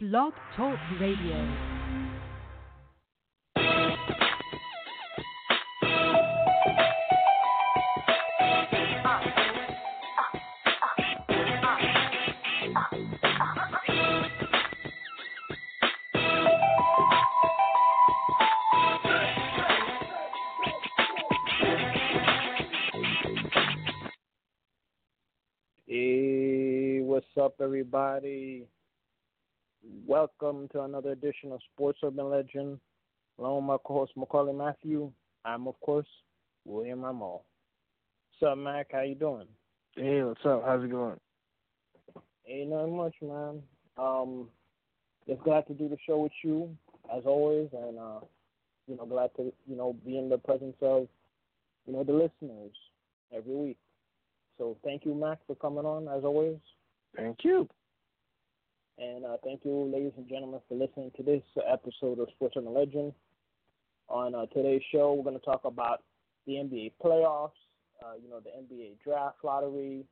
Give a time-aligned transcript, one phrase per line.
[0.00, 1.34] Blog Talk Radio.
[25.88, 28.68] Hey, what's up, everybody?
[30.06, 32.78] Welcome to another edition of Sports Urban Legend.
[33.38, 35.10] Along with my co-host Maccorley Mathieu,
[35.44, 36.06] I'm of course
[36.64, 37.40] William Rameau.
[38.40, 38.88] What's up, Mac?
[38.92, 39.46] How you doing?
[39.94, 40.62] Hey, what's up?
[40.64, 41.18] How's it going?
[42.46, 43.62] Ain't nothing much, man.
[43.96, 44.48] Um,
[45.26, 46.76] just glad to do the show with you
[47.14, 48.20] as always, and uh,
[48.86, 51.08] you know, glad to you know be in the presence of
[51.86, 52.72] you know the listeners
[53.34, 53.78] every week.
[54.58, 56.58] So thank you, Mac, for coming on as always.
[57.16, 57.68] Thank you.
[59.00, 62.74] And uh, thank you, ladies and gentlemen, for listening to this episode of Sports Urban
[62.74, 63.12] Legend.
[64.08, 66.02] On uh, today's show, we're going to talk about
[66.46, 67.52] the NBA playoffs,
[68.02, 70.04] uh, you know, the NBA draft lottery,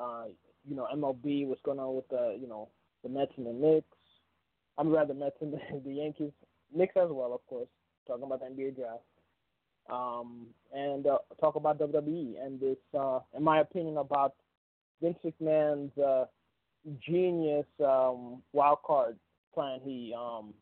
[0.00, 0.26] uh,
[0.68, 2.68] you know, MLB, what's going on with the, you know,
[3.02, 3.86] the Mets and the Knicks.
[4.78, 5.54] I'm rather Mets and
[5.84, 6.32] the, Yankees,
[6.72, 7.68] Knicks as well, of course.
[8.06, 9.02] Talking about the NBA draft,
[9.90, 14.34] um, and uh, talk about WWE and this, uh, in my opinion, about
[15.02, 15.90] Vince McMahon's
[17.04, 19.16] genius um, wild card
[19.54, 20.54] plan he um,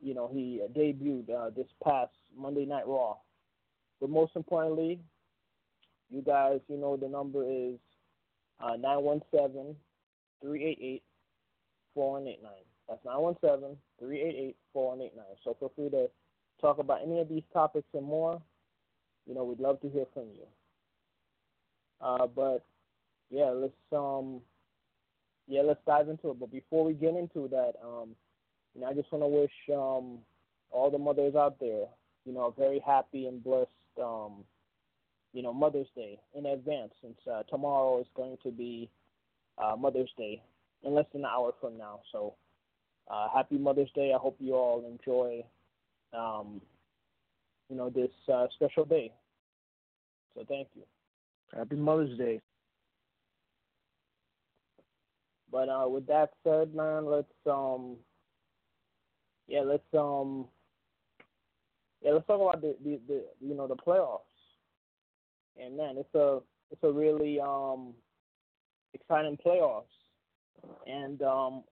[0.00, 3.16] you know he debuted uh, this past Monday Night Raw.
[4.00, 5.00] But most importantly,
[6.10, 7.78] you guys, you know the number is
[8.60, 9.74] uh, nine one seven
[10.42, 11.02] three eight eight
[11.94, 12.52] four one eight nine.
[12.88, 15.24] That's nine one seven three eight eight four one eight nine.
[15.42, 16.08] So feel free to
[16.60, 18.40] talk about any of these topics and more.
[19.26, 20.46] You know, we'd love to hear from you.
[22.00, 22.64] Uh, but
[23.30, 24.40] yeah, let's um
[25.46, 26.40] yeah, let's dive into it.
[26.40, 28.10] But before we get into that, um,
[28.74, 30.18] you know, I just want to wish um,
[30.70, 31.86] all the mothers out there,
[32.24, 33.68] you know, a very happy and blessed,
[34.02, 34.44] um,
[35.32, 38.88] you know, Mother's Day in advance, since uh, tomorrow is going to be
[39.58, 40.42] uh, Mother's Day
[40.82, 42.00] in less than an hour from now.
[42.12, 42.34] So,
[43.10, 44.12] uh, happy Mother's Day.
[44.14, 45.44] I hope you all enjoy,
[46.18, 46.60] um,
[47.68, 49.12] you know, this uh, special day.
[50.34, 50.82] So, thank you.
[51.56, 52.40] Happy Mother's Day.
[55.54, 57.94] But uh, with that said, man, let's um,
[59.46, 60.46] yeah, let's um,
[62.02, 64.18] yeah, let's talk about the the, the you know the playoffs.
[65.56, 66.40] And man, it's a
[66.72, 67.94] it's a really um
[68.94, 69.84] exciting playoffs.
[70.88, 71.62] And um,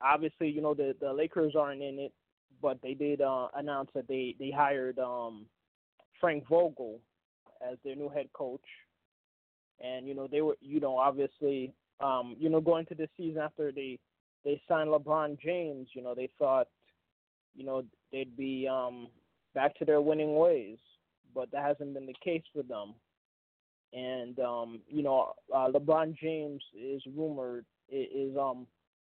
[0.00, 2.12] obviously, you know the the Lakers aren't in it,
[2.60, 5.46] but they did uh, announce that they they hired um
[6.20, 6.98] Frank Vogel
[7.62, 8.66] as their new head coach.
[9.80, 13.40] And you know they were you know obviously um, you know, going to this season
[13.40, 13.98] after they
[14.44, 16.66] they signed LeBron James, you know, they thought,
[17.54, 19.08] you know, they'd be um,
[19.54, 20.78] back to their winning ways,
[21.34, 22.94] but that hasn't been the case for them.
[23.92, 28.66] And um, you know, uh, LeBron James is rumored is um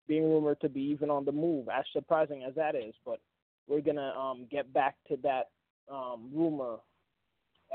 [0.07, 1.67] being rumored to be even on the move.
[1.69, 3.19] As surprising as that is, but
[3.67, 5.50] we're gonna um get back to that
[5.91, 6.77] um rumor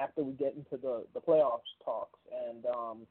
[0.03, 2.19] after we get into the the playoffs talks.
[2.49, 3.07] And um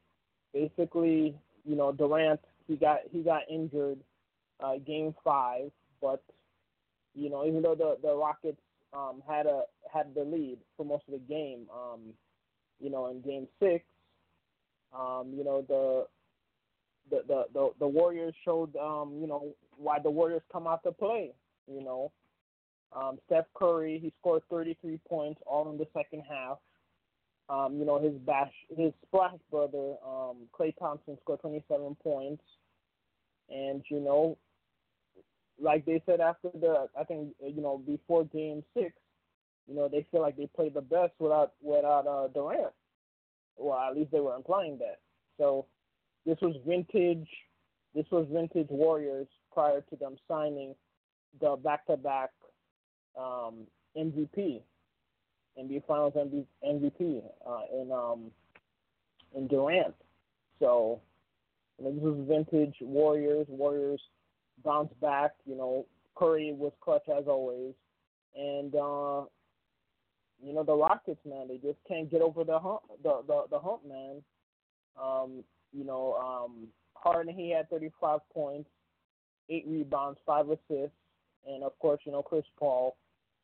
[0.54, 1.36] basically,
[1.66, 4.00] you know, Durant he got he got injured
[4.64, 6.24] uh, game five, but
[7.14, 8.62] you know, even though the the Rockets
[8.94, 12.00] um, had a had the lead for most of the game, um,
[12.80, 13.86] you know, in game six,
[14.98, 16.06] um, you know, the
[17.10, 20.92] the, the the the Warriors showed um, you know, why the Warriors come out to
[20.92, 21.32] play,
[21.68, 22.12] you know.
[22.96, 26.60] Um, Steph Curry, he scored 33 points all in the second half.
[27.54, 32.42] Um, you know, his bash, his splash brother, um, Klay Thompson scored 27 points,
[33.50, 34.38] and you know,
[35.62, 38.94] like they said after the, I think you know before Game Six,
[39.68, 42.74] you know they feel like they played the best without without uh, Durant.
[43.58, 45.00] Well, at least they were implying that.
[45.38, 45.68] So
[46.26, 47.28] this was vintage.
[47.94, 50.74] This was vintage Warriors prior to them signing
[51.40, 52.32] the back-to-back
[53.16, 54.62] um, MVP.
[55.60, 58.32] NBA Finals MVP uh, in um,
[59.36, 59.94] in Durant.
[60.60, 61.00] So
[61.78, 63.46] you know, this was vintage Warriors.
[63.50, 64.02] Warriors
[64.64, 65.32] bounced back.
[65.46, 65.86] You know,
[66.16, 67.74] Curry was clutch as always,
[68.36, 69.26] and uh,
[70.44, 72.82] you know the Rockets, man, they just can't get over the hump.
[73.04, 74.24] The the, the hump, man.
[75.02, 78.70] Um, you know, um, Harden he had 35 points,
[79.50, 80.96] eight rebounds, five assists,
[81.48, 82.96] and of course, you know Chris Paul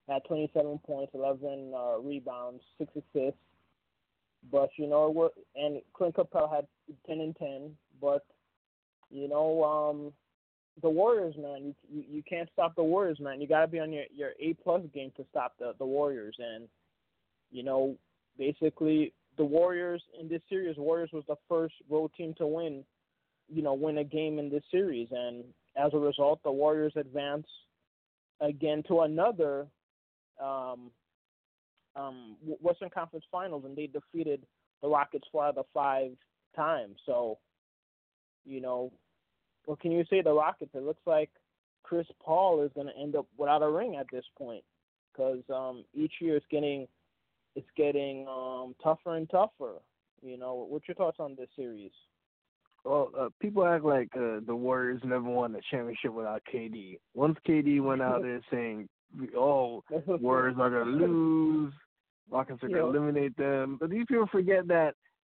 [0.09, 3.39] had 27 points, 11 uh, rebounds, six assists.
[4.51, 5.33] But you know, what?
[5.55, 6.67] and Clint Capela had
[7.07, 7.75] 10 and 10.
[8.01, 8.25] But
[9.09, 10.13] you know, um,
[10.81, 11.65] the Warriors, man.
[11.65, 13.41] You, you you can't stop the Warriors, man.
[13.41, 16.35] You got to be on your your A plus game to stop the the Warriors,
[16.39, 16.67] and
[17.51, 17.95] you know,
[18.37, 22.83] basically the Warriors in this series, Warriors was the first road team to win,
[23.47, 25.43] you know, win a game in this series, and
[25.75, 27.47] as a result, the Warriors advance
[28.41, 29.67] again to another
[30.43, 30.91] um,
[31.95, 34.45] um, Western Conference Finals, and they defeated
[34.81, 36.11] the Rockets for the five
[36.55, 36.97] times.
[37.05, 37.37] So,
[38.45, 38.91] you know,
[39.65, 40.21] what can you say?
[40.21, 40.71] The Rockets.
[40.73, 41.29] It looks like
[41.83, 44.63] Chris Paul is going to end up without a ring at this point
[45.11, 46.87] because um, each year it's getting
[47.55, 49.75] it's getting um, tougher and tougher.
[50.21, 51.91] You know, what's your thoughts on this series?
[52.85, 56.99] Well, uh, people act like uh, the Warriors never won a championship without KD.
[57.13, 58.87] Once KD went out there saying,
[59.35, 61.73] "Oh, Warriors are gonna lose,"
[62.29, 64.95] Rockets are gonna eliminate them, but these people forget that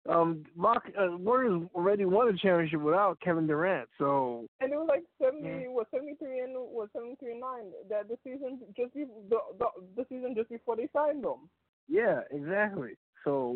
[0.10, 3.88] um, Rock, uh, Warriors already won a championship without Kevin Durant.
[4.00, 5.70] So and it was like seventy, yeah.
[5.70, 9.38] what seventy three and was seventy three and nine that the season just be, the,
[9.60, 9.66] the
[9.96, 11.50] the season just before they signed them.
[11.88, 12.94] Yeah, exactly.
[13.24, 13.56] So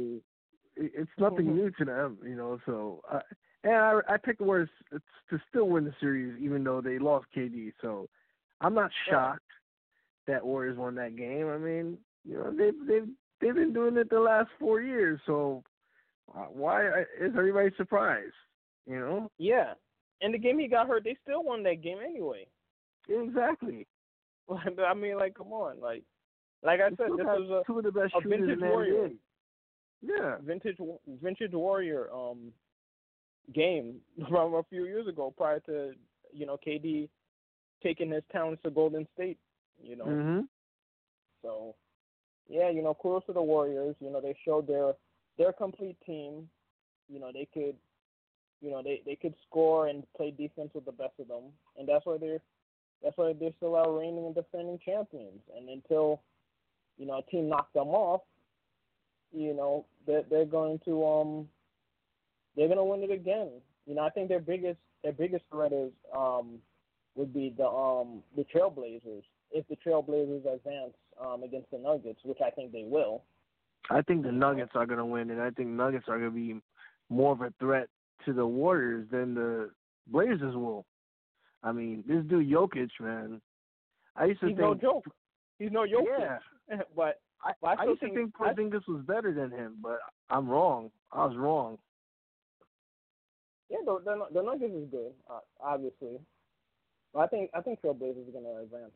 [0.76, 1.58] it, it's nothing mm-hmm.
[1.58, 2.60] new to them, you know.
[2.68, 3.22] So I,
[3.64, 7.26] and I, I picked the Warriors to still win the series, even though they lost
[7.36, 7.74] KD.
[7.82, 8.08] So
[8.62, 9.65] I'm not shocked yeah.
[10.28, 11.48] That Warriors won that game.
[11.50, 13.08] I mean, you know, they've they've
[13.42, 15.20] they've been doing it the last four years.
[15.26, 15.64] So
[16.34, 16.88] uh, why
[17.20, 18.34] is everybody surprised?
[18.88, 19.32] You know?
[19.38, 19.74] Yeah.
[20.22, 22.48] And the game he got hurt, they still won that game anyway.
[23.10, 23.88] Exactly.
[24.50, 26.04] I mean, like, come on, like,
[26.64, 29.10] like I said, this was a, two of the best a vintage warrior.
[30.02, 30.38] Yeah.
[30.44, 30.78] Vintage,
[31.22, 32.52] vintage warrior um
[33.54, 33.98] game
[34.30, 35.94] from a few years ago, prior to
[36.32, 37.10] you know KD
[37.84, 39.38] taking his talents to Golden State.
[39.84, 40.06] You know.
[40.06, 40.40] Mm-hmm.
[41.42, 41.76] So,
[42.48, 43.96] yeah, you know, kudos to the Warriors.
[44.00, 44.94] You know, they showed their
[45.38, 46.50] they're complete team.
[47.08, 47.76] You know, they could,
[48.62, 51.44] you know, they they could score and play defense with the best of them,
[51.78, 52.42] and that's why they're
[53.04, 55.42] that's why they're still our reigning and defending champions.
[55.56, 56.22] And until
[56.98, 58.22] you know a team knocks them off,
[59.32, 61.48] you know they're they're going to um
[62.56, 63.50] they're going to win it again.
[63.86, 66.60] You know, I think their biggest their biggest threat is um
[67.16, 72.40] would be the um the Trailblazers if the Trailblazers advance um against the Nuggets, which
[72.46, 73.24] I think they will.
[73.90, 76.36] I think the Nuggets are going to win, and I think Nuggets are going to
[76.36, 76.62] be
[77.10, 77.88] more of a threat
[78.26, 79.70] to the Warriors than the
[80.08, 80.86] Blazers will.
[81.64, 83.42] I mean, this dude Jokic, man.
[84.16, 85.06] I used to He's think no joke.
[85.60, 86.40] He's no Jokic.
[86.70, 90.00] Yeah, but I, I, I used to think Porzingis was better than him, but
[90.30, 90.92] I'm wrong.
[91.12, 91.78] I was wrong.
[93.70, 96.20] Yeah, the the, the Nuggets is good, uh, obviously.
[97.14, 98.92] But I think I think Trailblazers are going to advance.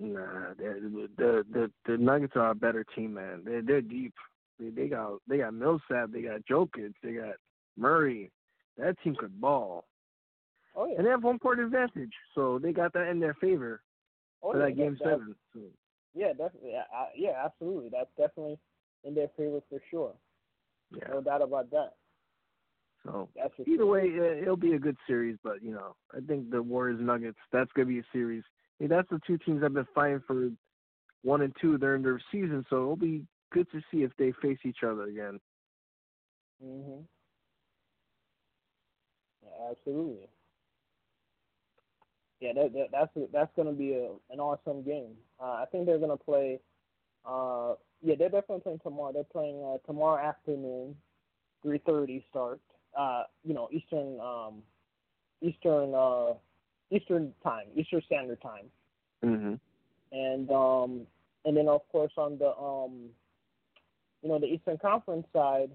[0.00, 3.42] Nah, the the the the Nuggets are a better team, man.
[3.44, 4.14] They're they're deep.
[4.58, 7.34] They they got they got Millsap, they got Jokic, they got
[7.76, 8.30] Murray.
[8.76, 9.84] That team could ball.
[10.76, 10.96] Oh yeah.
[10.98, 13.82] And they have home court advantage, so they got that in their favor
[14.42, 15.34] oh, for yeah, that game that, seven.
[15.52, 15.60] So.
[16.14, 16.70] Yeah, definitely.
[16.72, 17.90] Yeah, I, yeah, absolutely.
[17.90, 18.58] That's definitely
[19.04, 20.12] in their favor for sure.
[20.96, 21.08] Yeah.
[21.12, 21.94] No doubt about that.
[23.04, 23.86] So that's either sure.
[23.86, 25.36] way, it'll be a good series.
[25.42, 28.44] But you know, I think the Warriors Nuggets that's gonna be a series
[28.86, 30.50] that's the two teams I've been fighting for
[31.22, 34.58] one and two during their season, so it'll be good to see if they face
[34.64, 35.40] each other again.
[36.62, 37.04] Mhm.
[39.42, 40.28] Yeah, absolutely.
[42.40, 45.16] Yeah, that, that that's that's going to be a, an awesome game.
[45.40, 46.60] Uh, I think they're going to play.
[47.26, 49.12] Uh, yeah, they're definitely playing tomorrow.
[49.12, 50.94] They're playing uh, tomorrow afternoon,
[51.62, 52.60] three thirty start.
[52.96, 54.62] Uh, you know, Eastern um,
[55.42, 56.34] Eastern uh,
[56.90, 58.66] Eastern time, Eastern Standard Time.
[59.24, 59.54] Mm-hmm.
[60.12, 61.06] And um,
[61.44, 63.10] and then of course on the um,
[64.22, 65.70] you know the Eastern Conference side,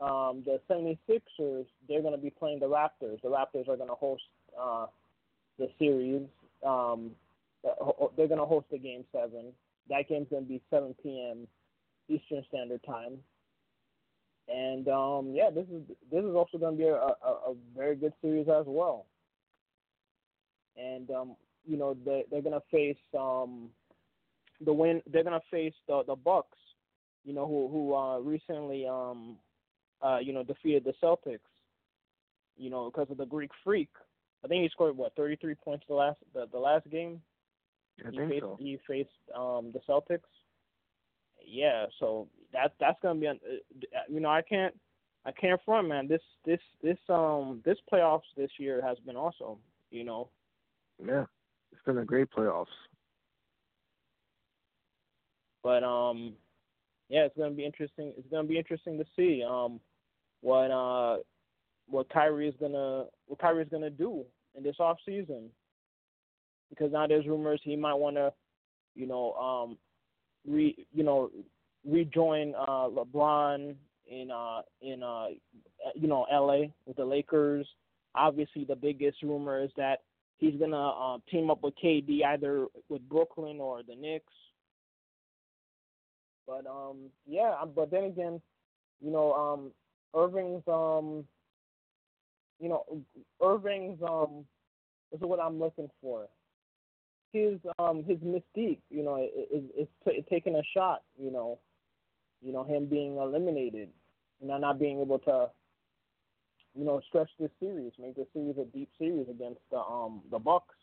[0.00, 3.20] um, the 76ers they're going to be playing the Raptors.
[3.22, 4.22] The Raptors are going to host
[4.60, 4.86] uh,
[5.58, 6.22] the series.
[6.66, 7.12] Um,
[8.16, 9.52] they're going to host the game seven.
[9.88, 11.46] That game's going to be 7 p.m.
[12.08, 13.18] Eastern Standard Time.
[14.48, 17.96] And um, yeah, this is this is also going to be a, a, a very
[17.96, 19.06] good series as well
[20.76, 23.70] and um, you know they they're gonna face um,
[24.64, 25.02] the win.
[25.10, 26.58] They're gonna face the the Bucks,
[27.24, 29.36] you know, who who uh, recently um,
[30.02, 31.40] uh, you know defeated the Celtics,
[32.56, 33.90] you know, because of the Greek Freak.
[34.44, 37.20] I think he scored what 33 points the last the, the last game.
[38.06, 38.56] I he think faced, so.
[38.58, 40.20] He faced um, the Celtics.
[41.44, 43.32] Yeah, so that that's gonna be, uh,
[44.08, 44.74] you know, I can't
[45.24, 46.06] I can't front, man.
[46.06, 49.58] This this this um this playoffs this year has been awesome.
[49.90, 50.28] You know,
[51.04, 51.24] yeah,
[51.72, 52.66] it's been a great playoffs.
[55.62, 56.34] But um,
[57.08, 58.12] yeah, it's gonna be interesting.
[58.16, 59.80] It's gonna be interesting to see um
[60.40, 61.18] what uh
[61.88, 64.24] what Kyrie is gonna what Kyrie is gonna do
[64.54, 65.50] in this off season
[66.70, 68.32] because now there's rumors he might want to,
[68.94, 69.78] you know, um,
[70.46, 71.30] re you know
[71.84, 73.74] rejoin uh, LeBron
[74.08, 75.26] in uh in uh
[75.94, 77.66] you know LA with the Lakers.
[78.14, 80.00] Obviously, the biggest rumor is that
[80.38, 84.32] he's gonna uh, team up with KD either with Brooklyn or the Knicks.
[86.46, 88.40] But um yeah, but then again,
[89.00, 89.72] you know um
[90.14, 91.24] Irving's um
[92.60, 92.84] you know
[93.42, 94.44] Irving's um
[95.10, 96.26] this is what I'm looking for.
[97.32, 101.58] His um his mystique, you know, is is t- taking a shot, you know,
[102.42, 103.88] you know him being eliminated,
[104.40, 105.48] you know, not being able to,
[106.76, 110.38] you know, stretch this series, make this series a deep series against the um the
[110.38, 110.74] Bucks.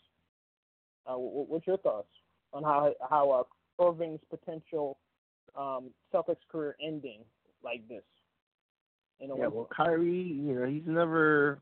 [1.06, 2.08] Uh, what's your thoughts
[2.54, 4.98] on how how uh, Irving's potential
[5.56, 7.22] um, Celtics career ending
[7.64, 8.04] like this?
[9.20, 9.48] yeah, way?
[9.48, 11.60] well, Kyrie, you know, he's never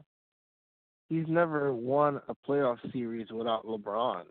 [1.10, 4.24] he's never won a playoff series without LeBron.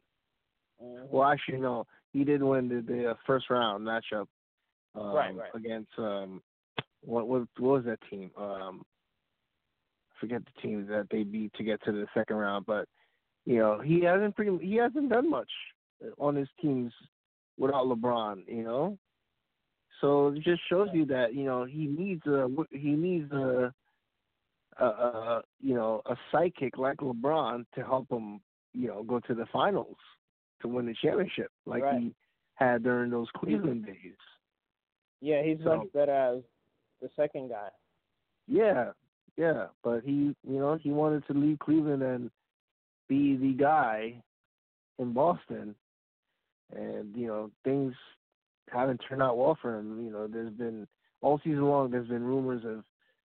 [0.82, 1.04] Mm-hmm.
[1.10, 4.26] Well, actually, no, he did win the, the uh, first round matchup
[4.94, 5.50] um, right, right.
[5.54, 6.42] against um,
[7.02, 8.30] what, what what was that team?
[8.36, 8.82] Um,
[10.20, 12.86] forget the team that they beat to get to the second round, but
[13.46, 15.50] you know he hasn't pretty he hasn't done much
[16.18, 16.92] on his teams
[17.58, 18.42] without LeBron.
[18.46, 18.98] You know,
[20.00, 23.72] so it just shows you that you know he needs a he needs a
[24.78, 28.40] a, a you know a psychic like LeBron to help him
[28.74, 29.96] you know go to the finals
[30.62, 32.00] to win the championship like right.
[32.00, 32.14] he
[32.54, 34.16] had during those Cleveland days.
[35.20, 36.42] Yeah, he's so, much better as
[37.00, 37.68] the second guy.
[38.46, 38.90] Yeah,
[39.40, 42.30] yeah, but he, you know, he wanted to leave Cleveland and
[43.08, 44.22] be the guy
[44.98, 45.74] in Boston,
[46.76, 47.94] and you know things
[48.70, 50.04] haven't turned out well for him.
[50.04, 50.86] You know, there's been
[51.22, 51.90] all season long.
[51.90, 52.84] There's been rumors of,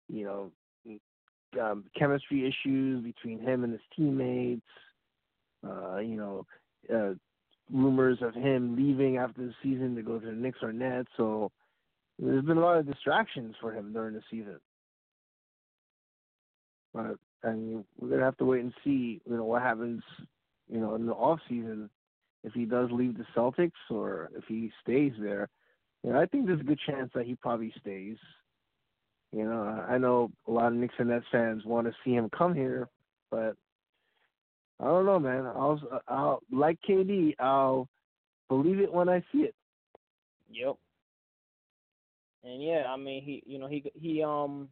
[0.10, 0.52] you know,
[1.62, 4.62] um, chemistry issues between him and his teammates.
[5.66, 6.46] Uh, you know,
[6.94, 7.14] uh,
[7.72, 11.08] rumors of him leaving after the season to go to the Knicks or Nets.
[11.16, 11.50] So
[12.20, 14.60] there's been a lot of distractions for him during the season.
[16.94, 20.04] But and we're gonna have to wait and see, you know, what happens,
[20.70, 21.90] you know, in the off season
[22.44, 25.50] if he does leave the Celtics or if he stays there.
[26.04, 28.18] You know, I think there's a good chance that he probably stays.
[29.32, 32.30] You know, I know a lot of Knicks and Nets fans want to see him
[32.30, 32.90] come here,
[33.32, 33.56] but
[34.80, 35.46] I don't know, man.
[35.46, 37.36] I'll, I'll like KD.
[37.40, 37.88] I'll
[38.50, 39.56] believe it when I see it.
[40.52, 40.76] Yep.
[42.44, 44.68] And yeah, I mean, he, you know, he, he, um,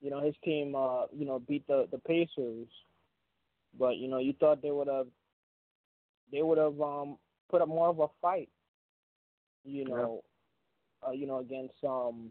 [0.00, 2.68] you know, his team, uh, you know, beat the the Pacers,
[3.78, 5.06] but you know, you thought they would have,
[6.32, 7.16] they would have, um,
[7.50, 8.48] put up more of a fight.
[9.64, 10.22] You know,
[11.02, 11.08] yeah.
[11.08, 12.30] uh, you know, against um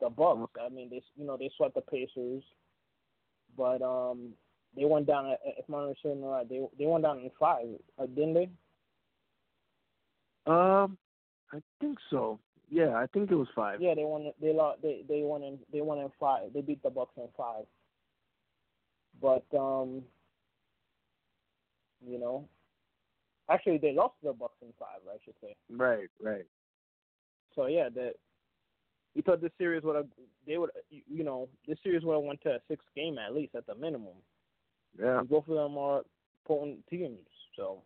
[0.00, 0.52] the Bucks.
[0.60, 2.42] I mean, they, you know, they swept the Pacers,
[3.56, 4.30] but um,
[4.76, 5.34] they went down.
[5.44, 7.66] If my understanding right, they they went down in five,
[7.98, 8.48] uh, didn't they?
[10.46, 10.98] Um,
[11.52, 12.38] I think so.
[12.70, 13.80] Yeah, I think it was five.
[13.80, 14.32] Yeah, they won.
[14.40, 14.82] They lost.
[14.82, 16.52] They they won in they won in five.
[16.52, 17.64] They beat the Bucks in five.
[19.20, 20.02] But um,
[22.06, 22.48] you know,
[23.50, 25.00] actually they lost the Bucks in five.
[25.08, 25.54] I should say.
[25.70, 26.46] Right, right.
[27.54, 28.14] So yeah, that
[29.14, 30.08] we thought this series would have
[30.46, 33.54] they would you know this series would have went to a six game at least
[33.54, 34.16] at the minimum.
[34.98, 35.20] Yeah.
[35.20, 36.02] And both of them are
[36.46, 37.18] potent teams,
[37.56, 37.82] so.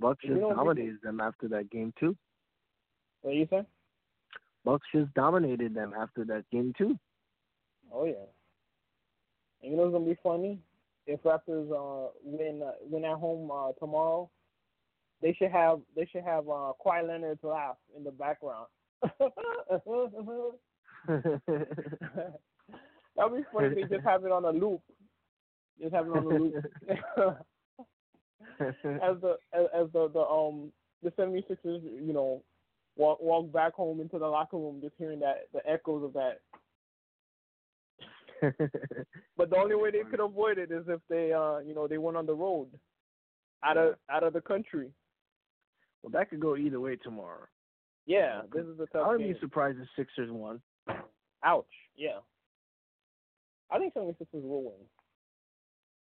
[0.00, 2.16] Bucks just dominated them after that game too.
[3.22, 3.62] What do you say?
[4.64, 6.98] Bucks just dominated them after that game too.
[7.92, 8.14] Oh yeah.
[9.62, 10.58] And you know what's gonna be funny?
[11.06, 14.30] If Raptors uh, win uh, win at home uh, tomorrow,
[15.20, 18.66] they should have they should have uh, Kawhi Leonard's laugh in the background.
[23.16, 24.80] That'd be funny if they just have it on a loop.
[25.80, 26.54] Just have it on a loop.
[28.60, 28.74] as
[29.20, 32.42] the as, as the the um the 76ers, you know,
[32.96, 36.40] walk walk back home into the locker room just hearing that the echoes of that.
[39.36, 41.98] but the only way they could avoid it is if they uh you know they
[41.98, 42.68] went on the road
[43.62, 44.90] out of out of the country.
[46.02, 47.46] Well, that could go either way tomorrow.
[48.06, 49.06] Yeah, this is a tough.
[49.06, 49.34] I would game.
[49.34, 50.60] be surprised if Sixers won.
[51.44, 51.66] Ouch.
[51.96, 52.18] Yeah.
[53.70, 54.86] I think 76ers will win.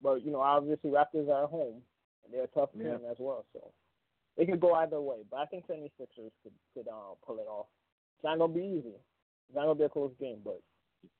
[0.03, 1.83] But, you know, obviously Raptors are at home.
[2.31, 3.11] They're a tough team yeah.
[3.11, 3.73] as well, so
[4.37, 5.19] it could go either way.
[5.31, 5.91] But I think 76ers
[6.43, 7.67] could could uh, pull it off.
[8.17, 8.97] It's not gonna be easy.
[9.49, 10.61] It's not gonna be a close game, but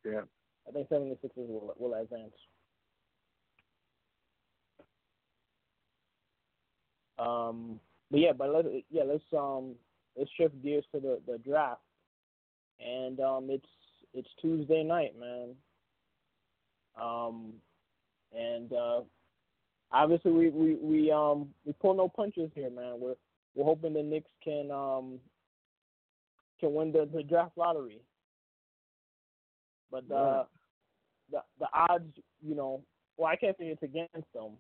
[0.05, 0.23] yeah,
[0.69, 2.33] I think 76ers will will advance.
[7.19, 7.81] Um,
[8.11, 9.75] but yeah, but let yeah let's um
[10.17, 11.83] let's shift gears to the the draft,
[12.81, 13.69] and um it's
[14.15, 15.55] it's Tuesday night, man.
[17.01, 17.55] Um,
[18.33, 19.01] and uh,
[19.95, 22.97] obviously we, we, we um we pull no punches here, man.
[22.99, 23.15] We're
[23.55, 25.21] we're hoping the Knicks can um
[26.61, 28.01] can win the, the draft lottery.
[29.91, 30.45] But uh,
[31.31, 32.13] the the odds,
[32.45, 32.83] you know,
[33.17, 34.53] well, I can't say it's against them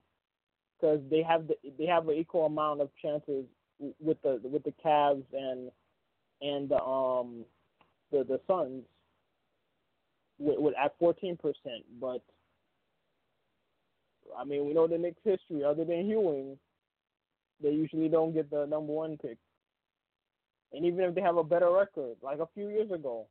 [0.78, 3.44] because they have the, they have an equal amount of chances
[4.00, 5.70] with the with the Cavs and
[6.40, 7.44] and the um
[8.12, 8.84] the the Suns
[10.38, 11.84] with, with at fourteen percent.
[12.00, 12.22] But
[14.36, 15.64] I mean, we know the Knicks' history.
[15.64, 16.58] Other than Ewing,
[17.62, 19.38] they usually don't get the number one pick.
[20.72, 23.26] And even if they have a better record, like a few years ago,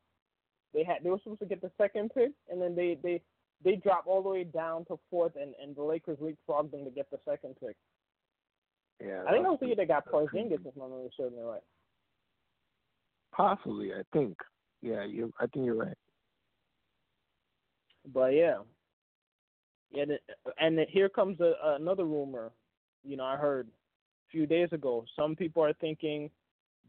[0.74, 3.22] they had they were supposed to get the second pick, and then they they
[3.64, 6.92] they dropped all the way down to fourth, and and the Lakers leapfrogged them to
[6.92, 7.76] get the second pick.
[9.04, 11.42] Yeah, I think that was the year they got Porzingis, if my memory serves me
[11.42, 11.62] right.
[13.36, 14.38] Possibly, I think.
[14.82, 15.34] Yeah, you.
[15.40, 15.98] I think you're right.
[18.14, 18.60] But yeah,
[19.94, 20.06] yeah,
[20.60, 22.52] and here comes a, another rumor.
[23.04, 25.06] You know, I heard a few days ago.
[25.16, 26.30] Some people are thinking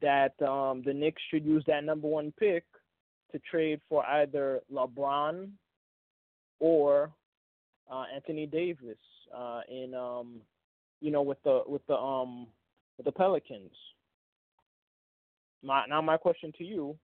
[0.01, 2.65] that um, the Knicks should use that number one pick
[3.33, 5.51] to trade for either LeBron
[6.61, 7.11] or
[7.93, 8.97] uh, Anthony Davis
[9.37, 10.41] uh, in um,
[11.01, 12.47] you know with the with the um
[12.97, 13.73] with the Pelicans.
[15.63, 16.97] My now my question to you: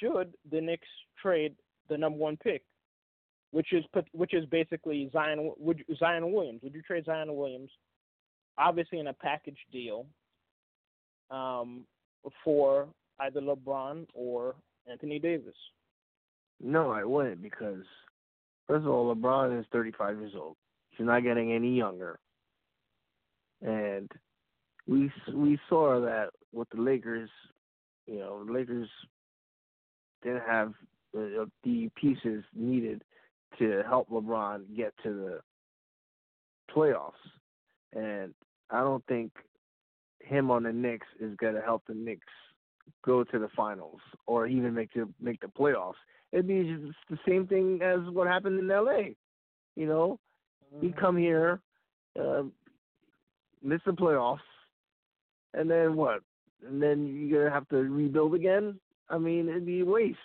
[0.00, 0.88] Should the Knicks
[1.20, 1.54] trade
[1.88, 2.62] the number one pick,
[3.50, 6.60] which is which is basically Zion would Zion Williams?
[6.62, 7.70] Would you trade Zion Williams,
[8.58, 10.06] obviously in a package deal,
[11.30, 11.84] um,
[12.44, 12.88] for
[13.20, 14.54] either LeBron or
[14.90, 15.54] Anthony Davis?
[16.60, 17.84] No, I wouldn't because
[18.66, 20.56] first of all, LeBron is 35 years old.
[20.90, 22.18] He's not getting any younger,
[23.62, 24.10] and
[24.86, 27.30] we we saw that with the Lakers.
[28.06, 28.88] You know, the Lakers
[30.22, 30.72] didn't have
[31.12, 33.02] the, the pieces needed
[33.58, 35.40] to help LeBron get to the
[36.74, 37.12] playoffs,
[37.92, 38.34] and
[38.70, 39.32] I don't think
[40.20, 42.26] him on the Knicks is going to help the Knicks
[43.04, 45.94] go to the finals or even make the make the playoffs.
[46.32, 49.16] It'd be just the same thing as what happened in L.A.
[49.76, 50.18] You know,
[50.74, 50.86] mm-hmm.
[50.86, 51.60] he'd come here,
[52.20, 52.42] uh,
[53.62, 54.38] miss the playoffs,
[55.54, 56.20] and then what?
[56.66, 58.78] And then you're gonna have to rebuild again.
[59.08, 60.18] I mean, it'd be a waste.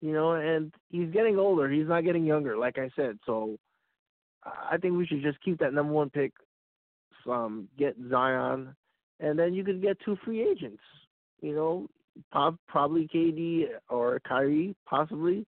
[0.00, 1.68] You know, and he's getting older.
[1.68, 3.18] He's not getting younger, like I said.
[3.26, 3.58] So
[4.44, 6.32] I think we should just keep that number one pick.
[7.28, 8.74] Um, get Zion,
[9.20, 10.82] and then you could get two free agents.
[11.42, 11.88] You know,
[12.66, 15.46] probably KD or Kyrie, possibly,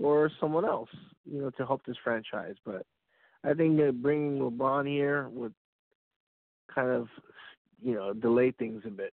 [0.00, 0.90] or someone else.
[1.24, 2.54] You know, to help this franchise.
[2.64, 2.86] But
[3.44, 5.54] I think that bringing LeBron here would
[6.72, 7.08] kind of,
[7.82, 9.12] you know, delay things a bit.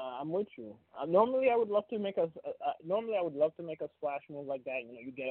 [0.00, 0.74] Uh, I'm with you.
[0.98, 2.22] Uh, normally, I would love to make a.
[2.22, 4.80] Uh, uh, normally, I would love to make a splash move like that.
[4.86, 5.26] You know, you get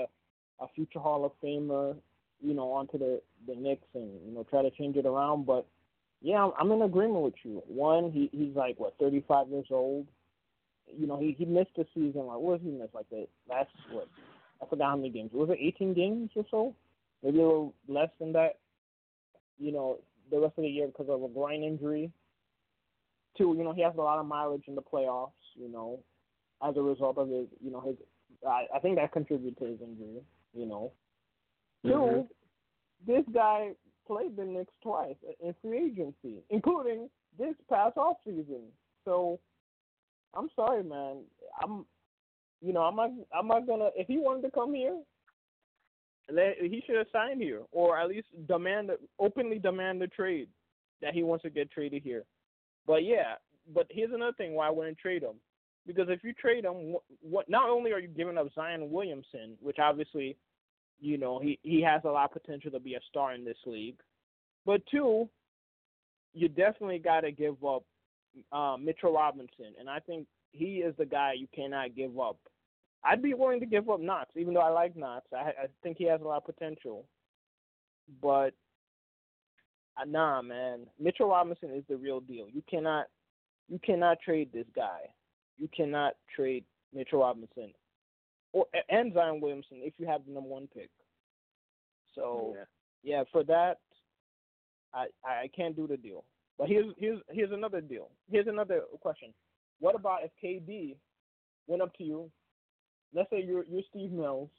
[0.60, 1.96] a, a future Hall of Famer,
[2.42, 5.48] you know, onto the the Knicks and you know try to change it around.
[5.48, 5.66] But
[6.22, 7.64] yeah, I'm in agreement with you.
[7.68, 10.06] One, he he's like what 35 years old.
[10.86, 12.28] You know, he he missed the season.
[12.28, 12.90] Like what was he miss?
[12.94, 14.08] Like the last what?
[14.62, 15.32] I forgot how many games.
[15.34, 16.76] Was it 18 games or so?
[17.24, 18.60] Maybe a little less than that.
[19.58, 19.98] You know,
[20.30, 22.12] the rest of the year because of a groin injury.
[23.38, 25.32] Two, you know, he has a lot of mileage in the playoffs.
[25.56, 26.00] You know,
[26.68, 27.96] as a result of his, you know, his.
[28.48, 30.22] I, I think that contributed to his injury.
[30.54, 30.92] You know.
[31.86, 31.90] Mm-hmm.
[31.90, 32.28] Two,
[33.08, 33.72] this guy
[34.08, 38.64] played the Knicks twice in free agency, including this past off season.
[39.06, 39.40] So
[40.34, 41.24] I'm sorry, man.
[41.64, 41.86] I'm,
[42.62, 43.90] you know, I'm not, I'm not gonna.
[43.96, 45.00] If he wanted to come here,
[46.32, 50.50] let, he should have signed here, or at least demand, openly demand the trade
[51.02, 52.24] that he wants to get traded here.
[52.90, 53.36] But yeah,
[53.74, 55.36] but here's another thing why I wouldn't trade him,
[55.88, 59.78] because if you trade him, what not only are you giving up Zion Williamson, which
[59.80, 60.36] obviously
[61.02, 63.58] you know, he, he has a lot of potential to be a star in this
[63.66, 63.98] league.
[64.66, 65.30] But two,
[66.34, 67.84] you definitely got to give up
[68.52, 72.38] uh, Mitchell Robinson, and I think he is the guy you cannot give up.
[73.04, 75.26] I'd be willing to give up Knox, even though I like Knox.
[75.34, 77.06] I, I think he has a lot of potential.
[78.22, 78.54] But
[80.00, 82.48] Uh, nah, man, Mitchell Robinson is the real deal.
[82.52, 83.08] You cannot,
[83.68, 85.02] you cannot trade this guy.
[85.58, 87.74] You cannot trade Mitchell Robinson
[88.54, 90.90] or and Zion Williamson if you have the number one pick.
[92.16, 93.78] So yeah, yeah for that,
[94.94, 96.24] I I can't do the deal.
[96.58, 98.10] But here's here's here's another deal.
[98.32, 99.34] Here's another question.
[99.80, 100.96] What about if KD
[101.68, 102.32] went up to you?
[103.14, 104.50] Let's say you're you're Steve Mills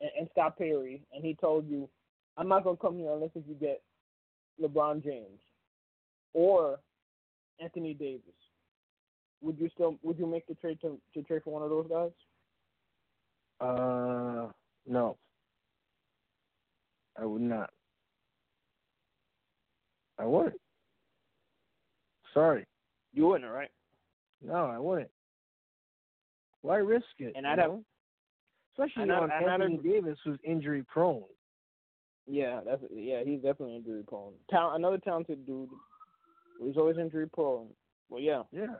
[0.00, 1.88] and, and Scott Perry, and he told you,
[2.36, 3.82] "I'm not gonna come here unless if you get
[4.60, 5.40] LeBron James
[6.32, 6.78] or
[7.60, 8.22] Anthony Davis."
[9.42, 11.86] Would you still would you make the trade to to trade for one of those
[11.88, 12.10] guys?
[13.60, 14.50] Uh,
[14.86, 15.16] no.
[17.18, 17.70] I would not.
[20.18, 20.60] I wouldn't.
[22.34, 22.66] Sorry.
[23.12, 23.70] You wouldn't, right?
[24.44, 25.10] No, I wouldn't.
[26.62, 27.32] Why risk it?
[27.36, 27.84] And I don't.
[28.72, 31.22] especially and on Anthony Davis, who's injury prone.
[32.26, 34.32] Yeah, that's yeah, he's definitely injury prone.
[34.50, 35.68] Tal- another talented dude.
[36.62, 37.68] He's always injury prone.
[38.08, 38.76] Well, yeah, Yeah.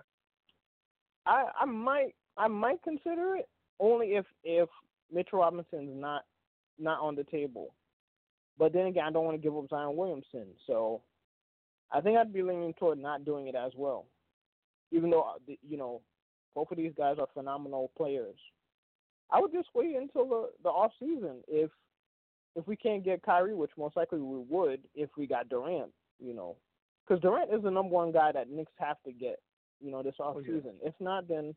[1.27, 3.49] I I might I might consider it
[3.81, 4.69] only if if
[5.13, 6.25] Mitch Robinson's not
[6.79, 7.75] not on the table.
[8.59, 11.03] But then again, I don't want to give up Zion Williamson, so
[11.93, 14.07] I think I'd be leaning toward not doing it as well.
[14.93, 16.01] Even though uh, you know
[16.55, 18.37] both of these guys are phenomenal players,
[19.31, 21.71] I would just wait until the the off season if
[22.57, 26.35] if we can't get Kyrie, which most likely we would if we got Durant, you
[26.35, 26.57] know,
[27.07, 29.39] because Durant is the number one guy that Knicks have to get,
[29.81, 30.47] you know, this off Oh, yeah.
[30.57, 30.73] season.
[30.83, 31.55] If not, then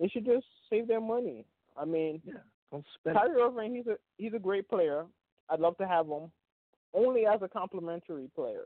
[0.00, 1.44] they should just save their money.
[1.76, 2.34] I mean, Yeah.
[2.72, 3.16] Don't spend.
[3.16, 5.06] Kyrie Irving, he's a he's a great player.
[5.48, 6.30] I'd love to have him,
[6.92, 8.64] only as a complimentary player.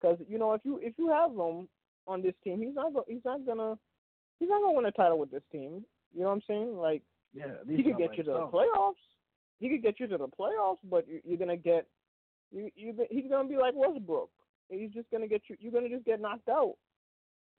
[0.00, 1.68] Because you know, if you if you have him
[2.06, 3.78] on this team, he's not go, he's not gonna
[4.38, 5.84] he's not gonna win a title with this team.
[6.14, 6.76] You know what I'm saying?
[6.76, 7.02] Like
[7.34, 7.46] Yeah.
[7.68, 8.94] he could get by you to the playoffs.
[9.62, 11.86] He could get you to the playoffs, but you, you're gonna get
[12.50, 14.28] you you he's gonna be like Westbrook.
[14.68, 15.54] He's just gonna get you.
[15.60, 16.74] You're gonna just get knocked out.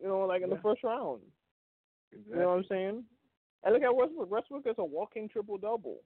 [0.01, 1.21] You know, like in the first round.
[2.11, 2.33] Exactly.
[2.33, 3.03] You know what I'm saying?
[3.63, 4.29] And look at Westbrook.
[4.29, 6.01] Westbrook is a walking triple double.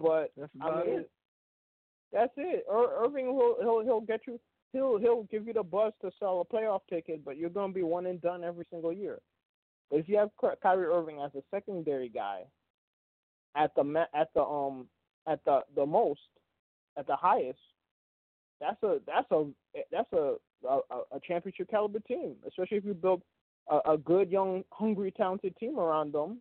[0.00, 1.10] But That's I about mean, it.
[2.12, 2.64] that's it.
[2.70, 4.38] Ir- Irving will he'll he'll get you.
[4.72, 7.82] He'll he'll give you the buzz to sell a playoff ticket, but you're gonna be
[7.82, 9.18] one and done every single year.
[9.90, 12.42] But if you have Ky- Kyrie Irving as a secondary guy,
[13.56, 14.86] at the at the um
[15.26, 16.20] at the the most,
[16.98, 17.58] at the highest,
[18.60, 19.46] that's a that's a
[19.90, 20.36] that's a
[20.68, 20.78] a,
[21.16, 22.36] a championship caliber team.
[22.46, 23.22] Especially if you build
[23.70, 26.40] a, a good young hungry talented team around them.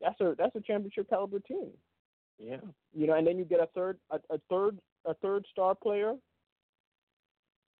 [0.00, 1.70] That's a that's a championship caliber team
[2.38, 2.56] Yeah.
[2.94, 6.14] you know, and then you get a third, a, a third, a third star player,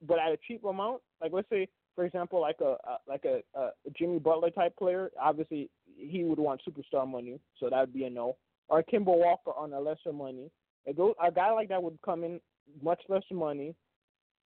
[0.07, 1.03] but at a cheap amount.
[1.21, 1.69] Like let's say,
[2.01, 5.11] for example, like a, a like a, a Jimmy Butler type player.
[5.21, 8.39] Obviously, he would want superstar money, so that would be a no.
[8.71, 10.51] Or Kemba Walker on a lesser money.
[10.87, 10.95] A,
[11.31, 12.41] guy like that would come in
[12.83, 13.75] much less money,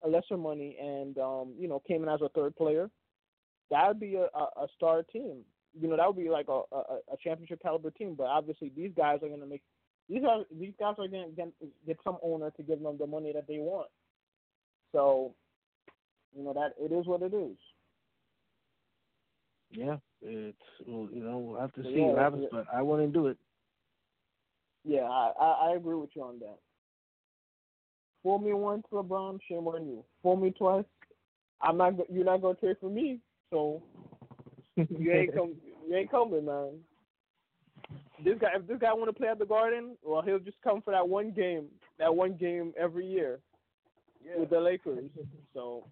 [0.03, 2.89] a lesser money, and um, you know, came in as a third player.
[3.69, 5.41] That would be a, a, a star team.
[5.79, 6.79] You know, that would be like a, a,
[7.13, 8.15] a championship caliber team.
[8.17, 9.61] But obviously, these guys are going to make
[10.09, 11.51] these are these guys are going to
[11.85, 13.89] get some owner to give them the money that they want.
[14.91, 15.35] So,
[16.35, 17.57] you know that it is what it is.
[19.71, 19.97] Yeah.
[20.21, 22.49] It's well, you know, we'll have to So, see yeah, what happens, it.
[22.51, 23.37] but I wouldn't do it.
[24.85, 26.57] Yeah, I, I I agree with you on that.
[28.21, 30.03] Fool me once, LeBron, shame on you.
[30.21, 30.85] Fool me twice,
[31.61, 31.93] I'm not.
[32.09, 33.19] You're not gonna trade for me,
[33.49, 33.81] so
[34.75, 35.55] you ain't come.
[35.87, 36.79] You ain't coming, man.
[38.23, 40.81] This guy, if this guy want to play at the Garden, well, he'll just come
[40.81, 41.65] for that one game,
[41.99, 43.39] that one game every year
[44.25, 44.39] yeah.
[44.39, 45.09] with the Lakers.
[45.53, 45.85] So,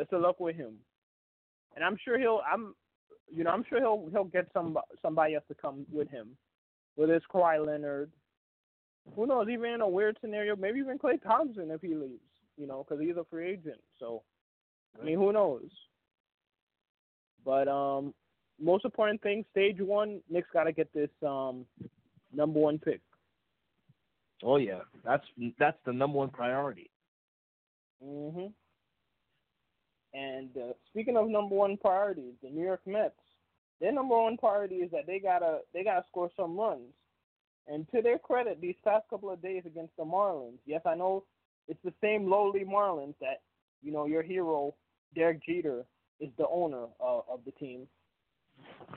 [0.00, 0.74] best of luck with him.
[1.76, 2.40] And I'm sure he'll.
[2.50, 2.74] I'm,
[3.30, 6.30] you know, I'm sure he'll he'll get some somebody else to come with him,
[6.96, 8.10] whether it's Kawhi Leonard.
[9.14, 9.48] Who knows?
[9.48, 12.20] Even in a weird scenario, maybe even Klay Thompson if he leaves.
[12.56, 13.80] You know, because he's a free agent.
[13.98, 14.22] So,
[15.00, 15.70] I mean, who knows?
[17.44, 18.12] But um,
[18.60, 21.64] most important thing, stage one, Knicks got to get this um
[22.32, 23.00] number one pick.
[24.42, 24.80] Oh yeah.
[25.04, 25.24] That's
[25.58, 26.90] that's the number one priority.
[28.04, 28.52] Mhm.
[30.12, 33.14] And uh, speaking of number one priorities, the New York Mets,
[33.80, 36.92] their number one priority is that they gotta they gotta score some runs.
[37.66, 41.24] And to their credit, these past couple of days against the Marlins, yes, I know
[41.68, 43.42] it's the same lowly Marlins that
[43.82, 44.74] you know your hero
[45.14, 45.84] Derek Jeter
[46.18, 47.86] is the owner of, of the team.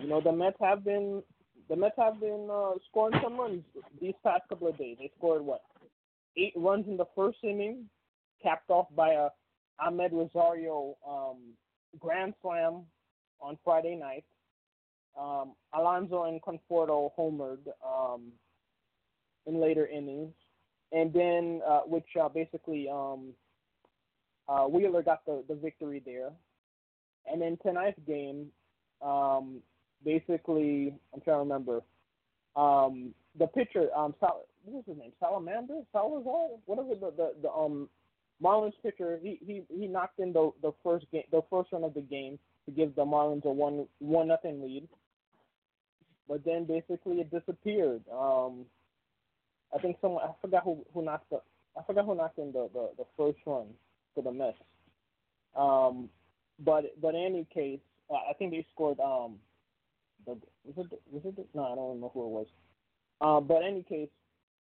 [0.02, 1.22] You know the Mets have been
[1.70, 3.64] the Mets have been uh, scoring some runs
[4.02, 4.98] these past couple of days.
[5.00, 5.62] They scored what
[6.36, 7.86] eight runs in the first inning,
[8.42, 9.30] capped off by a
[9.82, 11.38] Amed Rosario um,
[12.00, 12.84] grand slam
[13.42, 14.26] on Friday night.
[15.20, 18.32] Um, Alonso and Conforto homered um,
[19.46, 20.34] in later innings,
[20.92, 23.34] and then uh, which uh, basically um,
[24.48, 26.32] uh, Wheeler got the, the victory there.
[27.32, 28.48] And then tonight's game,
[29.02, 29.62] um,
[30.04, 31.82] basically, I'm trying to remember.
[32.56, 35.12] Um, the pitcher, um, Sal- what was his name?
[35.20, 37.90] Salamander, Salazar, whatever the the, the um
[38.42, 41.94] Marlins pitcher, he he he knocked in the the first game, the first run of
[41.94, 44.88] the game to give the Marlins a one one nothing lead.
[46.28, 48.02] But then basically it disappeared.
[48.12, 48.66] Um,
[49.74, 51.42] I think someone I forgot who who knocked the
[51.78, 53.68] I forgot who knocked in the the, the first run
[54.14, 54.58] for the Mets.
[55.56, 56.10] Um,
[56.60, 57.80] but but in any case,
[58.12, 59.36] I think they scored um
[60.26, 60.38] the
[60.76, 62.48] was it was it no I don't know who it was.
[63.22, 64.10] Uh, but any case,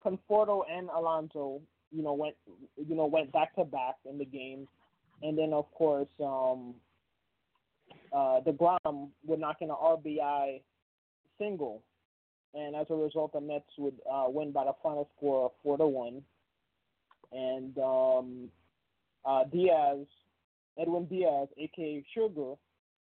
[0.05, 2.35] Conforto and Alonso, you know, went
[2.77, 4.67] you know went back to back in the game,
[5.21, 6.75] and then of course um,
[8.13, 10.61] uh, deGrom would knock in an RBI
[11.37, 11.83] single,
[12.53, 15.77] and as a result, the Mets would uh, win by the final score of four
[15.77, 16.21] to one.
[17.31, 18.49] And um,
[19.25, 20.05] uh, Diaz,
[20.77, 22.55] Edwin Diaz, aka Sugar,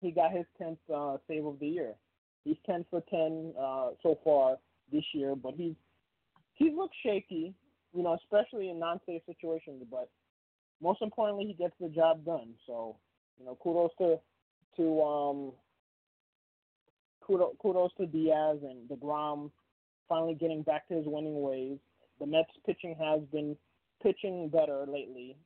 [0.00, 1.94] he got his tenth uh, save of the year.
[2.44, 4.56] He's ten for ten uh, so far
[4.92, 5.74] this year, but he's
[6.54, 7.54] he's looked shaky,
[7.94, 9.84] you know, especially in non-save situations.
[9.90, 10.08] But
[10.82, 12.54] most importantly, he gets the job done.
[12.66, 12.96] So
[13.38, 14.18] you know, kudos to
[14.76, 15.52] to um
[17.26, 19.50] kudos, kudos to Diaz and deGrom
[20.08, 21.78] finally getting back to his winning ways.
[22.18, 23.56] The Mets pitching has been
[24.02, 25.36] pitching better lately.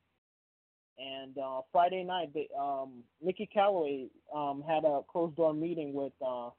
[0.99, 6.13] And uh, Friday night, they, um, Mickey Callaway um, had a closed door meeting with,
[6.25, 6.51] uh,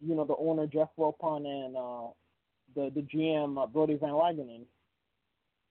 [0.00, 2.12] you know, the owner Jeff Wilpon and uh,
[2.74, 4.62] the the GM uh, Brodie Van Wagenen.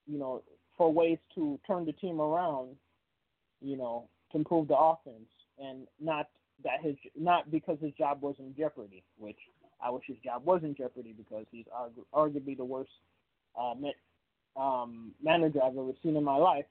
[0.08, 0.44] You know,
[0.78, 2.76] for ways to turn the team around.
[3.62, 6.28] You know, to improve the offense and not
[6.64, 9.38] that his not because his job was in jeopardy, which
[9.82, 12.92] I wish his job was in jeopardy because he's argu- arguably the worst
[13.60, 13.74] uh,
[14.60, 16.66] um, manager I've ever seen in my life,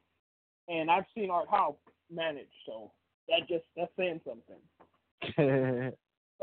[0.69, 1.77] and I've seen Art Howe
[2.13, 2.91] manage, so
[3.29, 4.57] that just that's saying something.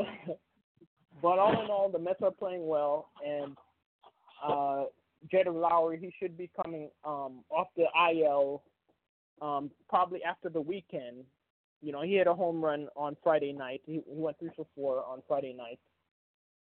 [1.21, 3.57] but all in all, the Mets are playing well, and
[4.45, 4.83] uh,
[5.31, 8.63] Jed Lowrie, he should be coming um, off the IL
[9.41, 11.25] um, probably after the weekend
[11.81, 13.81] you know, he had a home run on Friday night.
[13.85, 15.79] He, he went three for four on Friday night.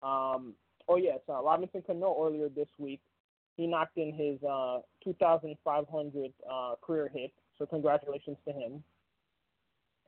[0.02, 0.54] Um,
[0.88, 3.00] oh yes, uh, Robinson Cano earlier this week,
[3.56, 7.32] he knocked in his uh, 2,500 uh, career hit.
[7.58, 8.82] So congratulations to him.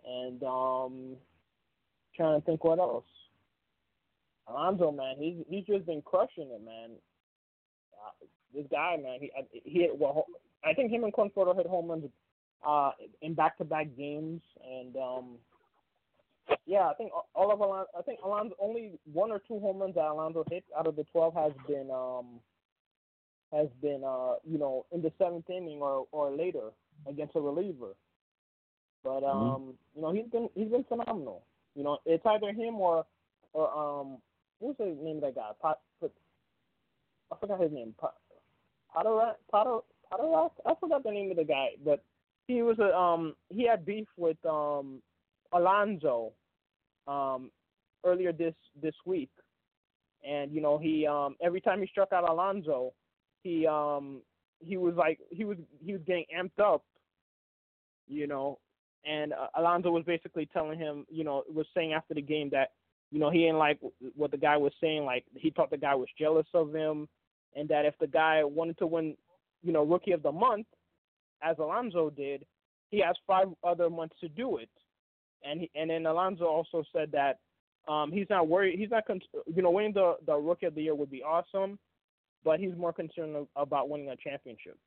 [0.06, 1.16] And um,
[2.16, 3.04] trying to think what else.
[4.48, 6.90] Alonso, man, he's he's just been crushing it, man.
[8.04, 9.30] Uh, this guy, man, he
[9.64, 10.26] he well,
[10.64, 12.04] I think him and Conforto hit home runs
[12.66, 15.38] uh, in back-to-back games, and um,
[16.66, 19.94] yeah, I think all of Alonso, I think Alonso only one or two home runs
[19.94, 22.40] that Alonso hit out of the twelve has been um,
[23.52, 26.70] has been uh, you know in the seventh inning or or later
[27.08, 27.94] against a reliever.
[29.04, 29.38] But mm-hmm.
[29.38, 29.70] um, mm-hmm.
[29.96, 31.42] you know he's been he's been phenomenal.
[31.74, 33.04] You know it's either him or
[33.52, 34.18] or um
[34.58, 35.50] what's the name of that guy?
[35.60, 35.80] Pot,
[37.32, 37.94] I forgot his name.
[37.98, 38.14] Pot,
[38.92, 39.78] Potter Potter
[40.10, 42.04] Potter I forgot the name of the guy, but
[42.46, 45.00] he was a um he had beef with um
[45.52, 46.32] Alonso
[47.06, 47.50] um
[48.04, 49.30] earlier this this week,
[50.28, 52.92] and you know he um every time he struck out Alonso,
[53.42, 54.22] he um
[54.60, 56.84] he was like he was he was getting amped up,
[58.06, 58.58] you know,
[59.04, 62.72] and uh, Alonso was basically telling him you know was saying after the game that
[63.10, 63.78] you know he didn't like
[64.14, 67.08] what the guy was saying like he thought the guy was jealous of him,
[67.54, 69.16] and that if the guy wanted to win
[69.62, 70.66] you know rookie of the month
[71.42, 72.46] as Alonso did,
[72.90, 74.70] he has five other months to do it.
[75.44, 77.40] And he, and then Alonso also said that
[77.92, 78.78] um, he's not worried.
[78.78, 79.20] He's not, con-
[79.52, 81.78] you know, winning the the Rookie of the Year would be awesome,
[82.44, 84.78] but he's more concerned about winning a championship.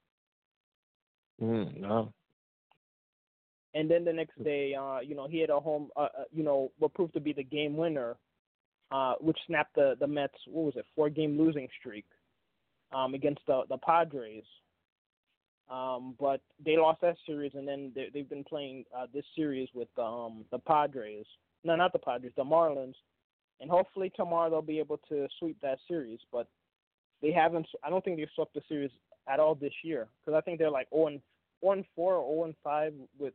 [1.41, 2.13] Mm, no.
[3.73, 6.43] And then the next day, uh, you know, he had a home, uh, uh, you
[6.43, 8.15] know, what proved to be the game winner,
[8.91, 10.37] uh, which snapped the the Mets.
[10.47, 10.85] What was it?
[10.95, 12.05] Four game losing streak
[12.93, 14.43] um, against the the Padres.
[15.69, 19.67] Um, but they lost that series, and then they, they've been playing uh, this series
[19.73, 21.25] with um, the Padres.
[21.63, 22.93] No, not the Padres, the Marlins.
[23.59, 26.19] And hopefully tomorrow they'll be able to sweep that series.
[26.31, 26.47] But
[27.21, 27.67] they haven't.
[27.83, 28.91] I don't think they've swept the series
[29.27, 31.21] at all this year because I think they're like 0 and
[31.61, 33.33] 0 and 4 or 0 and 5 with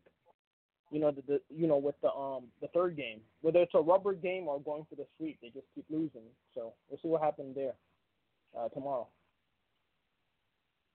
[0.90, 3.20] you know the, the you know with the um the third game.
[3.40, 6.28] Whether it's a rubber game or going for the sweep, they just keep losing.
[6.54, 7.74] So we'll see what happens there
[8.58, 9.08] uh, tomorrow.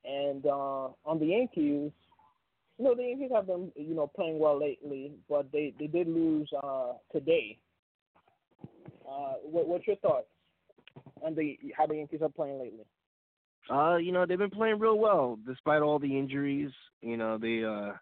[0.07, 1.91] And uh, on the Yankees,
[2.77, 6.07] you know, the Yankees have been, you know, playing well lately, but they, they did
[6.07, 7.57] lose uh, today.
[9.09, 10.27] Uh, what, what's your thoughts
[11.23, 12.85] on the how the Yankees are playing lately?
[13.69, 16.71] Uh, you know, they've been playing real well despite all the injuries.
[17.01, 17.93] You know, they uh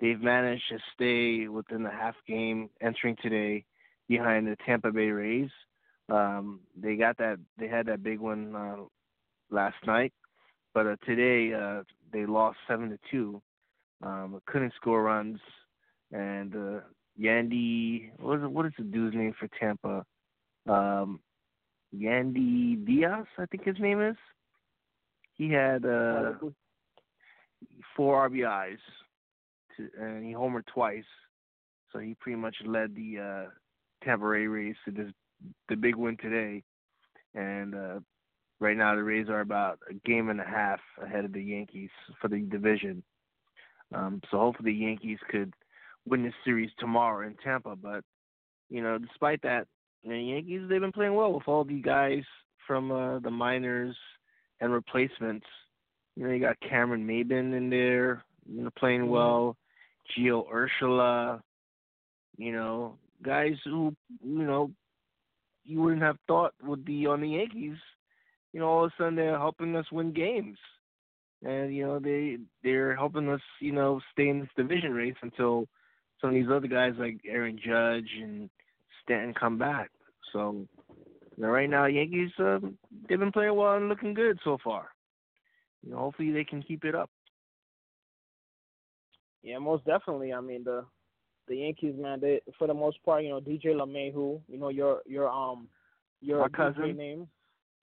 [0.00, 3.64] they've managed to stay within the half game entering today
[4.08, 5.50] behind the Tampa Bay Rays.
[6.08, 8.76] Um, they got that they had that big one uh,
[9.50, 10.12] last night
[10.74, 11.82] but uh, today uh,
[12.12, 13.40] they lost seven to two.
[14.02, 15.38] Um, couldn't score runs,
[16.10, 16.80] and uh,
[17.20, 20.04] Yandy, what is it, what is the dude's name for Tampa?
[20.68, 21.20] Um,
[21.96, 24.16] Yandy Diaz, I think his name is.
[25.34, 26.32] He had uh,
[27.96, 28.78] four RBIs,
[29.76, 31.04] to, and he homered twice,
[31.92, 33.50] so he pretty much led the uh,
[34.04, 35.12] Tampa Bay Rays to this
[35.68, 36.62] the big win today.
[37.34, 38.00] And uh,
[38.62, 41.90] right now the Rays are about a game and a half ahead of the Yankees
[42.20, 43.02] for the division.
[43.92, 45.52] Um, so hopefully the Yankees could
[46.06, 47.76] win this series tomorrow in Tampa.
[47.76, 48.04] But
[48.70, 49.66] you know, despite that,
[50.04, 52.22] the Yankees they've been playing well with all the guys
[52.66, 53.96] from uh, the minors
[54.60, 55.46] and replacements.
[56.16, 59.10] You know, you got Cameron Maybin in there, you know, playing mm-hmm.
[59.10, 59.56] well.
[60.16, 61.40] Gio Urshela,
[62.36, 64.70] you know, guys who you know
[65.64, 67.76] you wouldn't have thought would be on the Yankees.
[68.52, 70.58] You know, all of a sudden they're helping us win games,
[71.42, 75.66] and you know they they're helping us you know stay in this division race until
[76.20, 78.50] some of these other guys like Aaron Judge and
[79.02, 79.90] Stanton come back.
[80.32, 80.66] So
[81.36, 84.88] you know, right now Yankees um, they've been playing well and looking good so far.
[85.82, 87.10] You know, hopefully they can keep it up.
[89.42, 90.32] Yeah, most definitely.
[90.32, 90.84] I mean the
[91.48, 95.02] the Yankees, man, they for the most part, you know, DJ LeMahieu, you know, your
[95.06, 95.68] your um
[96.20, 96.96] your cousin.
[96.96, 97.28] Name.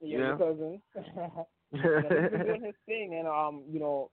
[0.00, 0.80] Yeah, cousin.
[1.72, 4.10] you know, he's doing his thing and um, you know,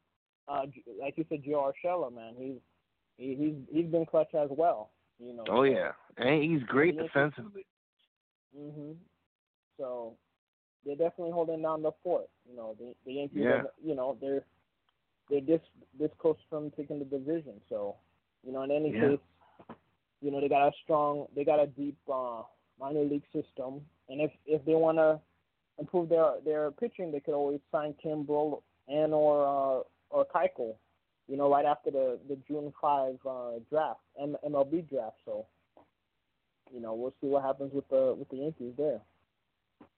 [0.48, 0.64] uh
[1.00, 2.56] like you said, Gio Urshela, man, he's
[3.18, 4.92] he, he's he's been clutch as well.
[5.20, 5.44] You know.
[5.50, 5.92] Oh yeah.
[6.18, 7.66] And he's great defensively.
[8.58, 8.96] Mhm.
[9.78, 10.16] So
[10.86, 12.30] they're definitely holding down the fort.
[12.50, 13.62] You know, the the Yankees yeah.
[13.84, 14.44] you know, they're
[15.30, 15.62] they're this
[16.00, 17.62] this close from taking the division.
[17.70, 17.96] So,
[18.46, 19.10] you know, in any yeah.
[19.10, 19.20] case,
[20.22, 22.44] you know, they got a strong, they got a deep uh,
[22.80, 25.20] minor league system, and if if they want to
[25.80, 30.76] improve their their pitching, they could always sign Kimbrel and or uh, or Keuchel,
[31.28, 35.18] you know, right after the the June five uh, draft, M- MLB draft.
[35.26, 35.46] So,
[36.74, 39.00] you know, we'll see what happens with the with the Yankees there.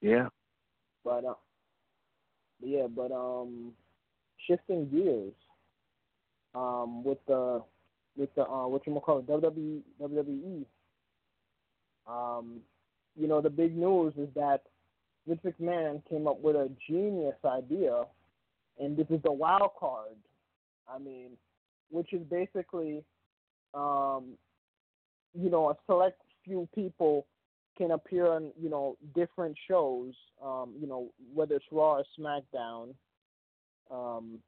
[0.01, 0.29] Yeah.
[1.03, 1.33] But uh,
[2.61, 3.73] yeah, but um,
[4.47, 5.33] shifting gears,
[6.55, 7.61] um, with the
[8.15, 9.81] with the uh, what you call it, WWE.
[10.01, 10.65] WWE.
[12.05, 12.59] Um,
[13.15, 14.61] you know, the big news is that
[15.27, 18.03] Vince McMahon came up with a genius idea,
[18.79, 20.15] and this is the wild card.
[20.87, 21.31] I mean,
[21.89, 23.03] which is basically,
[23.73, 24.33] um,
[25.33, 27.25] you know, a select few people
[27.77, 32.93] can appear on, you know, different shows, um, you know, whether it's Raw or SmackDown.
[33.89, 34.39] Um,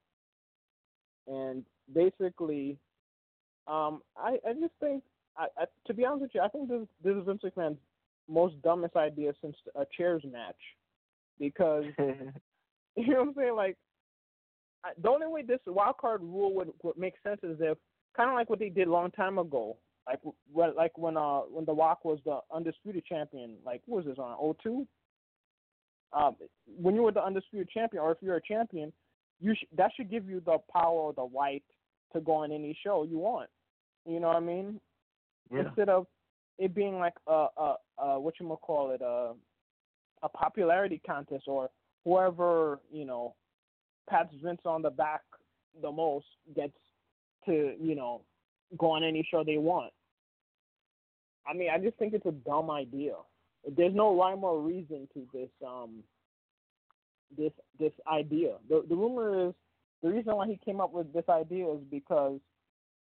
[1.28, 2.78] and basically,
[3.68, 5.04] um, I, I just think,
[5.38, 7.80] I, I, to be honest with you, I think this, this is Vince McMahon's
[8.30, 10.56] most dumbest idea since a chairs match,
[11.40, 13.56] because you know what I'm saying.
[13.56, 13.78] Like,
[14.84, 17.78] I, the only way this wild card rule would, would make sense is if
[18.16, 20.20] kind of like what they did a long time ago, like
[20.52, 23.56] when like when uh when The Rock was the undisputed champion.
[23.66, 24.88] Like, what was this on 02?
[26.14, 26.36] Um,
[26.66, 28.94] when you were the undisputed champion, or if you're a champion,
[29.42, 31.64] you sh- that should give you the power or the right
[32.14, 33.50] to go on any show you want.
[34.06, 34.80] You know what I mean?
[35.52, 35.64] Yeah.
[35.68, 36.08] Instead of
[36.58, 39.34] it being like a a, a what you call it a
[40.24, 41.70] a popularity contest or
[42.04, 43.36] whoever you know
[44.10, 45.22] pats Vince on the back
[45.82, 46.78] the most gets
[47.46, 48.22] to you know
[48.78, 49.92] go on any show they want.
[51.48, 53.14] I mean, I just think it's a dumb idea.
[53.78, 56.04] There's no rhyme or reason to this um
[57.38, 58.56] this this idea.
[58.70, 59.54] The the rumor is
[60.02, 62.40] the reason why he came up with this idea is because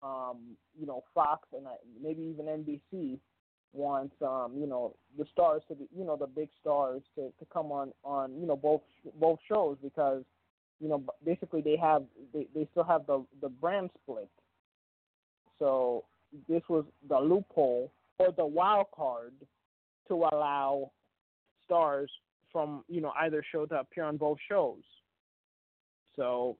[0.03, 1.65] um, you know Fox and
[2.01, 3.19] maybe even NBC
[3.73, 7.45] wants um, you know the stars to be you know the big stars to, to
[7.53, 8.81] come on on you know both
[9.19, 10.23] both shows because
[10.79, 12.03] you know basically they have
[12.33, 14.29] they, they still have the the brand split.
[15.59, 16.05] So
[16.47, 19.33] this was the loophole or the wild card
[20.07, 20.91] to allow
[21.65, 22.11] stars
[22.51, 24.81] from you know either show to appear on both shows.
[26.15, 26.57] So,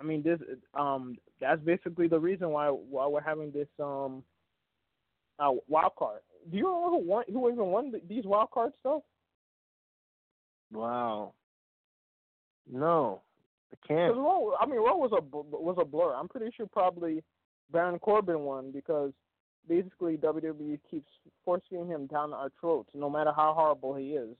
[0.00, 0.40] I mean, this
[0.74, 4.22] um that's basically the reason why why we're having this um
[5.38, 6.20] uh, wild card.
[6.50, 7.24] Do you remember who won?
[7.32, 9.02] Who even won these wild card stuff?
[10.72, 11.32] Wow.
[12.70, 13.20] No,
[13.72, 14.16] I can't.
[14.16, 16.14] Raw, I mean, Raw was a was a blur.
[16.14, 17.22] I'm pretty sure probably
[17.70, 19.12] Baron Corbin won because
[19.68, 21.10] basically WWE keeps
[21.44, 24.36] forcing him down our throats, no matter how horrible he is.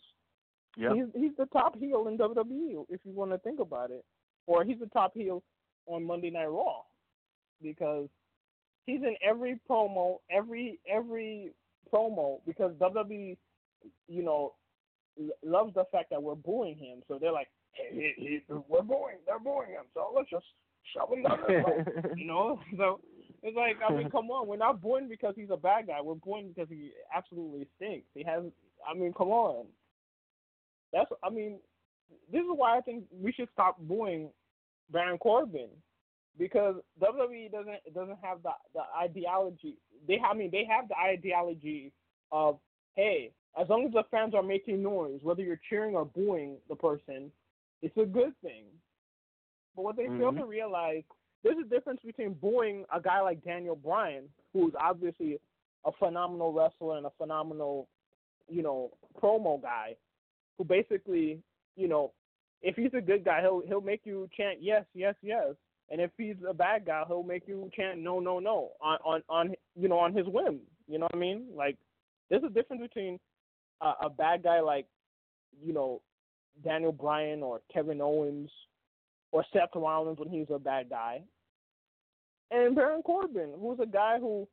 [0.76, 0.94] Yeah.
[0.94, 4.04] He's he's the top heel in WWE if you want to think about it,
[4.46, 5.42] or he's the top heel
[5.86, 6.82] on Monday Night Raw
[7.62, 8.08] because
[8.86, 11.52] he's in every promo, every every
[11.92, 13.36] promo because WWE,
[14.08, 14.54] you know,
[15.44, 19.16] loves the fact that we're booing him, so they're like, hey, he, he, we're booing,
[19.26, 20.46] they're booing him, so let's just
[20.92, 21.38] shove him down
[22.16, 22.60] you know.
[22.76, 23.00] So
[23.42, 26.00] it's like, I mean, come on, we're not booing because he's a bad guy.
[26.02, 28.06] We're booing because he absolutely stinks.
[28.14, 28.44] He has,
[28.88, 29.66] I mean, come on.
[30.92, 31.58] That's I mean,
[32.30, 34.30] this is why I think we should stop booing
[34.90, 35.68] Baron Corbin
[36.38, 39.76] because WWE doesn't doesn't have the the ideology.
[40.06, 41.92] They I mean they have the ideology
[42.32, 42.58] of
[42.96, 43.30] hey
[43.60, 47.30] as long as the fans are making noise, whether you're cheering or booing the person,
[47.82, 48.64] it's a good thing.
[49.76, 50.38] But what they fail Mhm.
[50.38, 51.04] to realize,
[51.42, 55.40] there's a difference between booing a guy like Daniel Bryan, who's obviously
[55.84, 57.86] a phenomenal wrestler and a phenomenal,
[58.48, 59.96] you know, promo guy,
[60.56, 61.42] who basically,
[61.76, 62.12] you know,
[62.62, 65.54] if he's a good guy, he'll he'll make you chant yes, yes, yes.
[65.90, 69.22] And if he's a bad guy, he'll make you chant no, no, no on on
[69.28, 70.60] on you know on his whim.
[70.88, 71.46] You know what I mean?
[71.54, 71.76] Like
[72.30, 73.18] there's a difference between
[73.80, 74.86] a, a bad guy like
[75.62, 76.00] you know
[76.64, 78.50] Daniel Bryan or Kevin Owens
[79.32, 81.20] or Seth Rollins when he's a bad guy,
[82.50, 84.48] and Baron Corbin, who's a guy who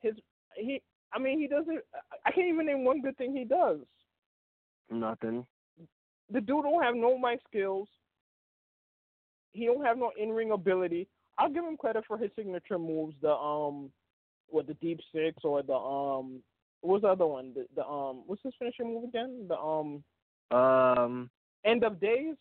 [0.00, 0.14] his
[0.54, 0.80] he
[1.12, 1.80] I mean he doesn't
[2.24, 3.78] I can't even name one good thing he does.
[4.90, 5.44] Nothing.
[6.30, 7.88] The dude don't have no mic skills.
[9.52, 11.08] He don't have no in ring ability.
[11.38, 13.90] I'll give him credit for his signature moves, the um
[14.48, 16.40] what the deep six or the um
[16.80, 17.52] what's the other one?
[17.54, 19.46] The, the um what's his finisher move again?
[19.48, 20.02] The um
[20.50, 21.30] Um.
[21.64, 22.36] end of days.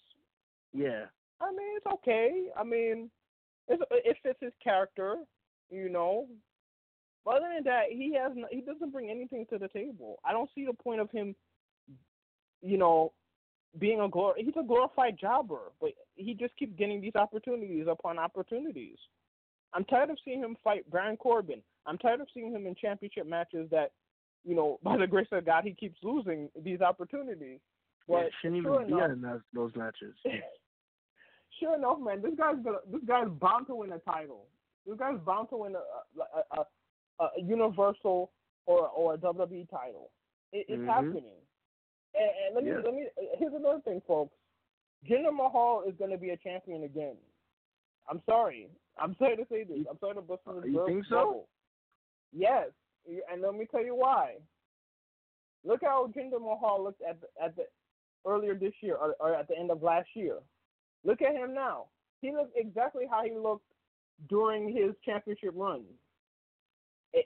[0.74, 1.06] Yeah.
[1.40, 2.48] I mean, it's okay.
[2.58, 3.10] I mean,
[3.68, 5.18] it's, it fits his character,
[5.70, 6.28] you know.
[7.26, 10.20] But other than that, he has no, he doesn't bring anything to the table.
[10.24, 11.36] I don't see the point of him,
[12.62, 13.12] you know,
[13.80, 18.18] being a glor- he's a glorified jobber, but he just keeps getting these opportunities upon
[18.20, 18.98] opportunities.
[19.74, 21.62] I'm tired of seeing him fight Baron Corbin.
[21.86, 23.92] I'm tired of seeing him in championship matches that,
[24.46, 27.60] you know, by the grace of God, he keeps losing these opportunities.
[28.08, 30.16] But yeah, shouldn't sure even be enough- in those, those matches.
[31.60, 34.46] sure enough, man, this guy's gonna this guy's bound to win a title.
[34.86, 35.80] This guy's bound to win a
[36.58, 36.62] a,
[37.20, 38.32] a, a Universal
[38.66, 40.12] or or a WWE title.
[40.54, 40.88] It, it's Mhm.
[40.88, 41.42] happening.
[42.18, 42.82] And, and let me Yeah.
[42.84, 43.08] let me
[43.38, 44.34] here's another thing, folks.
[45.10, 47.16] Jinder Mahal is going to be a champion again.
[48.10, 48.70] I'm sorry.
[48.98, 49.86] I'm sorry to say this.
[49.90, 51.16] I'm sorry to bust in uh, this You think so?
[51.16, 51.48] bubble.
[52.34, 52.70] Yes,
[53.32, 54.36] and let me tell you why.
[55.64, 57.64] Look how Jinder Mahal looked at the, at the
[58.26, 60.38] earlier this year or, or at the end of last year.
[61.04, 61.86] Look at him now.
[62.22, 63.66] He looks exactly how he looked
[64.30, 65.84] during his championship run.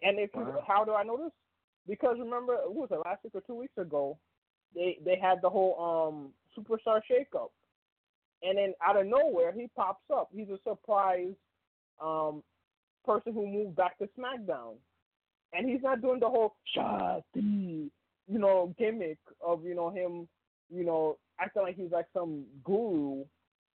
[0.04, 0.64] And if you, Wow.
[0.68, 1.32] how do I know this?
[1.88, 4.18] Because remember, what was it last week or two weeks ago?
[4.76, 7.50] They they had the whole um superstar shakeup,
[8.44, 10.30] and then out of nowhere he pops up.
[10.34, 11.34] He's a surprise
[12.02, 12.44] um
[13.06, 14.76] person who moved back to SmackDown,
[15.54, 17.90] and he's not doing the whole Shasti,
[18.28, 20.28] you know, gimmick of you know him,
[20.70, 23.26] you know, acting like he's like some guru,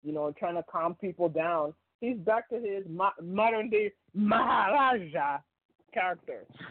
[0.03, 1.75] you know, trying to calm people down.
[2.01, 5.39] He's back to his mo- modern day Maharaja
[5.93, 6.45] character,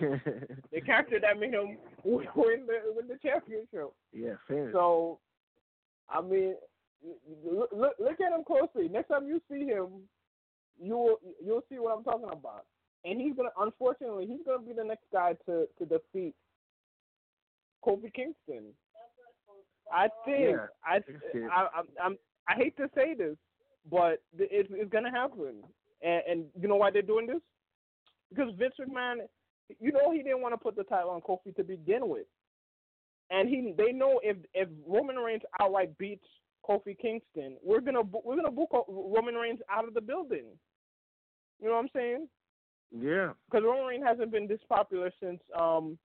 [0.71, 2.25] the character that made him win
[2.67, 3.91] the win the championship.
[4.13, 4.73] yeah, famous.
[4.73, 5.19] So,
[6.09, 6.55] I mean,
[7.43, 8.89] look, look, look at him closely.
[8.89, 9.87] Next time you see him,
[10.81, 12.65] you will you'll see what I'm talking about.
[13.03, 16.35] And he's gonna, unfortunately, he's gonna be the next guy to to defeat
[17.85, 18.73] Kofi Kingston.
[19.91, 21.49] I think Yeah, I, can see it.
[21.51, 22.17] I I'm, I'm
[22.47, 23.35] I hate to say this,
[23.89, 25.63] but it's it's gonna happen.
[26.03, 27.41] And, and you know why they're doing this?
[28.33, 29.17] Because Vince McMahon,
[29.79, 32.25] you know, he didn't want to put the title on Kofi to begin with,
[33.29, 36.25] and he they know if if Roman Reigns outright beats
[36.67, 40.45] Kofi Kingston, we're gonna we're gonna book Roman Reigns out of the building.
[41.61, 42.27] You know what I'm saying?
[42.91, 43.31] yeah.
[43.49, 45.97] Because Roman Reigns hasn't been this popular since um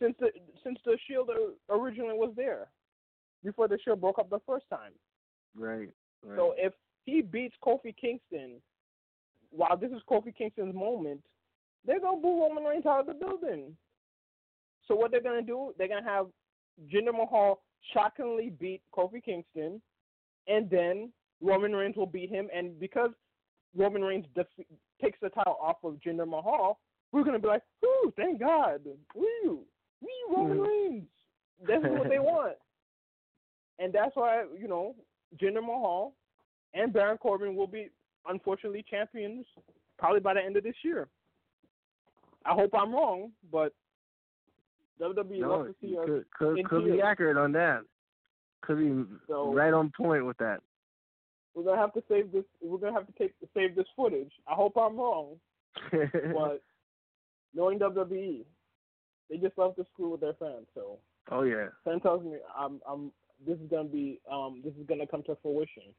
[0.00, 0.28] since the
[0.64, 1.30] since the Shield
[1.70, 2.68] originally was there,
[3.44, 4.92] before the Shield broke up the first time.
[5.56, 5.90] Right.
[6.24, 6.36] Right.
[6.36, 6.72] So if
[7.04, 8.60] he beats Kofi Kingston,
[9.50, 11.20] while this is Kofi Kingston's moment,
[11.84, 13.76] they're gonna boo Roman Reigns out of the building.
[14.86, 15.74] So what they're gonna do?
[15.78, 16.26] They're gonna have
[16.92, 17.60] Jinder Mahal
[17.92, 19.80] shockingly beat Kofi Kingston,
[20.46, 22.48] and then Roman Reigns will beat him.
[22.54, 23.10] And because
[23.76, 24.46] Roman Reigns def-
[25.02, 26.80] takes the title off of Jinder Mahal,
[27.12, 28.84] we're gonna be like, "Ooh, thank God!
[29.14, 29.66] Woo,
[30.00, 30.66] woo, Roman Mhm.
[30.66, 31.08] Reigns!"
[31.60, 32.56] That's what they want,
[33.78, 34.94] and that's why you know
[35.36, 36.14] Jinder Mahal
[36.74, 37.90] and Baron Corbin will be
[38.26, 39.46] unfortunately champions
[39.98, 41.08] probably by the end of this year.
[42.48, 43.72] I hope I'm wrong, but
[45.00, 46.06] WWE no, loves to see us.
[46.06, 47.82] could could, could be accurate on that.
[48.62, 50.60] Could be So- right on point with that.
[51.54, 52.44] We're gonna have to save this.
[52.62, 54.32] We're gonna have to take save this footage.
[54.46, 55.40] I hope I'm wrong,
[55.92, 56.62] but
[57.52, 58.44] knowing WWE,
[59.28, 60.66] they just love to screw with their fans.
[60.74, 60.98] So
[61.30, 61.66] oh yeah.
[61.84, 63.10] Sam tells me I'm I'm
[63.44, 65.94] this is gonna be um this is gonna come to fruition.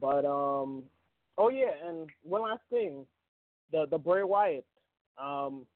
[0.00, 0.82] But um
[1.38, 3.06] oh yeah, and one last thing,
[3.74, 4.64] the the Bray Wyatt
[5.22, 5.66] um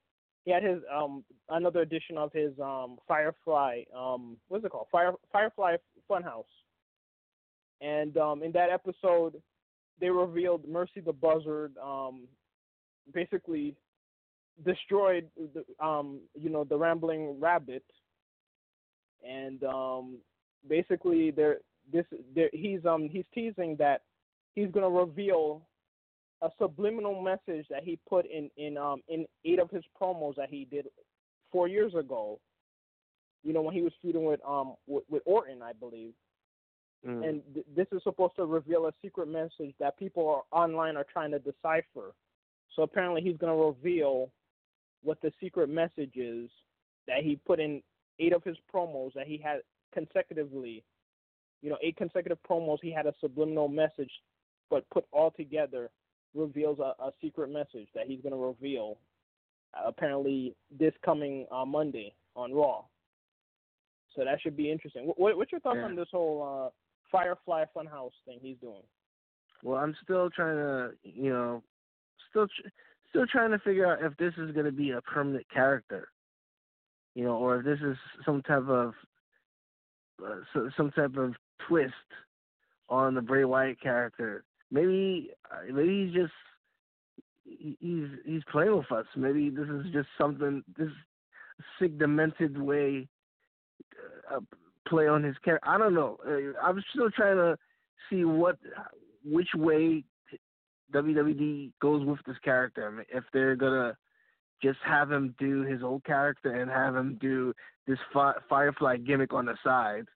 [0.44, 4.86] he had his um another edition of his um Firefly um what's it called?
[4.90, 5.76] Fire Firefly
[6.10, 6.44] Funhouse,
[7.80, 9.42] and um in that episode
[10.00, 12.28] they revealed Mercy the Buzzard um
[13.12, 13.74] basically
[14.64, 17.84] destroyed the, um you know the rambling rabbit.
[19.28, 20.18] And um
[20.68, 21.58] basically there
[21.92, 22.04] this
[22.52, 24.02] he's um he's teasing that
[24.54, 25.62] he's to reveal
[26.42, 30.48] a subliminal message that he put in in um in eight of his promos that
[30.48, 30.86] he did
[31.52, 32.38] 4 years ago
[33.42, 36.12] you know when he was feuding with um with, with Orton I believe
[37.06, 37.28] Mm.
[37.28, 41.06] and th- this is supposed to reveal a secret message that people are online are
[41.10, 42.12] trying to decipher.
[42.74, 44.30] So apparently, he's going to reveal
[45.02, 46.50] what the secret message is
[47.06, 47.82] that he put in
[48.18, 49.60] eight of his promos that he had
[49.94, 50.82] consecutively.
[51.62, 52.78] You know, eight consecutive promos.
[52.82, 54.10] He had a subliminal message,
[54.70, 55.90] but put all together
[56.38, 58.98] reveals a, a secret message that he's going to reveal.
[59.74, 62.84] Uh, apparently, this coming uh, Monday on Raw.
[64.16, 65.12] So that should be interesting.
[65.16, 65.86] What, what's your thoughts Yeah.
[65.86, 66.70] on this whole uh,
[67.12, 68.82] Firefly Funhouse thing he's doing?
[69.62, 71.62] Well, I'm still trying to, you know,
[72.30, 72.68] still tr-
[73.10, 76.08] still trying to figure out if this is going to be a permanent character,
[77.14, 78.94] you know, or if this is some type of
[80.24, 81.34] uh, so, some type of
[81.66, 81.92] twist
[82.88, 84.44] on the Bray Wyatt character.
[84.70, 86.32] Maybe uh, maybe he's just
[87.80, 89.06] he's he's playing with us.
[89.16, 90.90] Maybe this is just something this
[91.78, 93.08] sick demented way
[94.32, 94.40] uh,
[94.86, 95.68] play on his character.
[95.68, 96.18] I don't know.
[96.26, 97.56] Uh, I'm still trying to
[98.10, 98.58] see what
[99.24, 100.04] which way
[100.92, 103.04] WWE goes with this character.
[103.10, 103.96] If they're gonna
[104.62, 107.54] just have him do his old character and have him do
[107.86, 110.06] this fi- Firefly gimmick on the side.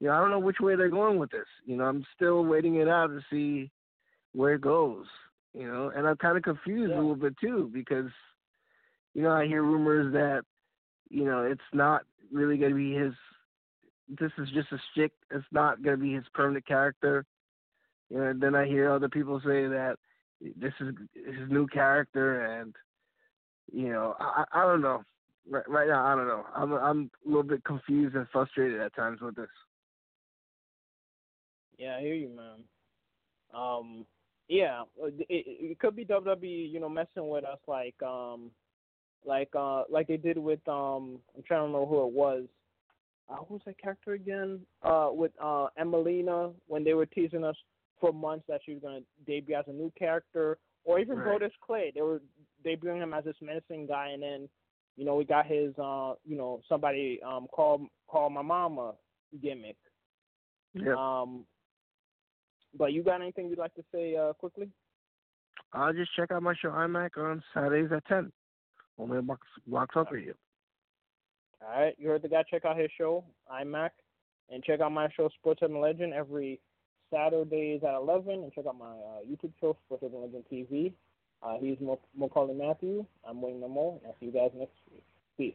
[0.00, 1.46] You know, I don't know which way they're going with this.
[1.64, 3.70] You know, I'm still waiting it out to see
[4.32, 5.06] where it goes.
[5.54, 6.96] You know, and I'm kind of confused Yeah.
[6.96, 8.10] a little bit too because,
[9.12, 10.44] you know, I hear rumors that,
[11.10, 13.12] you know, it's not really going to be his.
[14.08, 15.12] This is just a stick.
[15.30, 17.26] It's not going to be his permanent character.
[18.08, 19.96] You know, and then I hear other people say that
[20.40, 22.74] this is his new character, and
[23.70, 25.02] you know, I I I don't know.
[25.50, 26.46] Right, right now, I don't know.
[26.54, 29.48] I'm I'm a little bit confused and frustrated at times with this.
[31.78, 32.60] Yeah, I hear you, man.
[33.54, 34.06] Um,
[34.48, 38.50] yeah, it, it, it could be WWE, you know, messing with us like, um,
[39.24, 42.44] like, uh, like they did with, um, I'm trying to remember who it was.
[43.30, 44.60] Uh, who was that character again?
[44.82, 47.56] Uh, with uh, Emmalina when they were teasing us
[48.00, 51.40] for months that she was going to debut as a new character, or even Right.
[51.40, 51.92] Brodus Clay.
[51.94, 52.20] They were
[52.66, 54.48] debuting him as this menacing guy, and then,
[54.96, 58.94] you know, we got his, uh, you know, somebody um called call my mama
[59.40, 59.76] gimmick.
[60.74, 60.94] Yeah.
[60.98, 61.44] Um,
[62.76, 64.68] but you got anything you'd like to say uh, quickly?
[65.72, 68.32] I'll just check out my show iMac on Saturdays at ten.
[68.98, 70.34] Only a box blocks up you.
[71.62, 72.42] All right, you heard the guy.
[72.50, 73.90] Check out his show, iMac,
[74.50, 76.60] and check out my show, Sports Urban Legend, every
[77.10, 78.30] Saturdays at 11.
[78.30, 80.92] And check out my uh, YouTube show, Sports Urban Legend TV.
[81.42, 81.76] Uh, he's
[82.18, 83.06] Maccorley Mathieu.
[83.28, 85.04] I'm William Rameau, and I'll see you guys next week.
[85.36, 85.54] Peace.